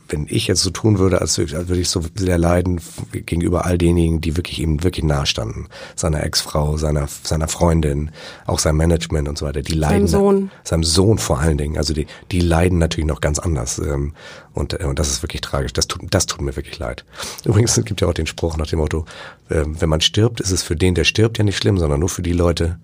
[0.09, 2.81] wenn ich jetzt so tun würde, als, als würde ich so sehr leiden
[3.13, 5.69] gegenüber all denjenigen, die wirklich ihm wirklich nahestanden.
[5.97, 8.11] Seiner Ex-Frau, seiner, seiner Freundin,
[8.47, 9.63] auch seinem Management und so weiter.
[9.63, 10.07] Die leiden.
[10.07, 10.51] Seinem Sohn.
[10.65, 11.77] Seinem Sohn vor allen Dingen.
[11.77, 13.79] Also die, die leiden natürlich noch ganz anders.
[13.79, 14.15] Ähm,
[14.55, 15.73] und, äh, und das ist wirklich tragisch.
[15.73, 17.05] Das tut, das tut mir wirklich leid.
[17.45, 19.05] Übrigens, es gibt ja auch den Spruch nach dem Motto,
[19.51, 22.09] ähm, wenn man stirbt, ist es für den, der stirbt, ja nicht schlimm, sondern nur
[22.09, 22.79] für die Leute,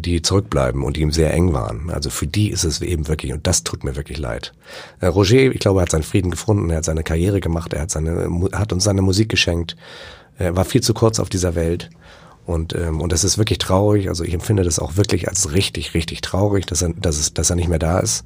[0.00, 1.90] die zurückbleiben und die ihm sehr eng waren.
[1.90, 4.52] Also für die ist es eben wirklich, und das tut mir wirklich leid.
[5.00, 7.82] Äh, Roger, ich glaube, er hat seinen Frieden gefunden, er hat seine Karriere gemacht, er
[7.82, 9.76] hat, seine, hat uns seine Musik geschenkt,
[10.38, 11.90] er war viel zu kurz auf dieser Welt
[12.46, 14.08] Und, ähm, und das ist wirklich traurig.
[14.08, 17.50] Also ich empfinde das auch wirklich als richtig, richtig traurig, dass er, dass es, dass
[17.50, 18.24] er nicht mehr da ist.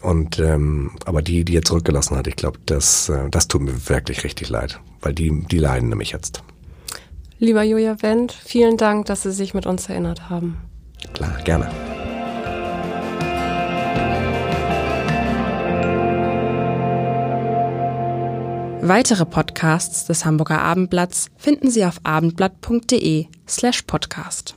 [0.00, 3.88] Und ähm, aber die, die er zurückgelassen hat, ich glaube, das, äh, das tut mir
[3.88, 6.42] wirklich richtig leid, weil die, die leiden nämlich jetzt.
[7.42, 10.58] Lieber Julia Wendt, vielen Dank, dass Sie sich mit uns erinnert haben.
[11.12, 11.68] Klar, gerne.
[18.80, 24.54] Weitere Podcasts des Hamburger Abendblatts finden Sie auf abendblatt.de slash podcast.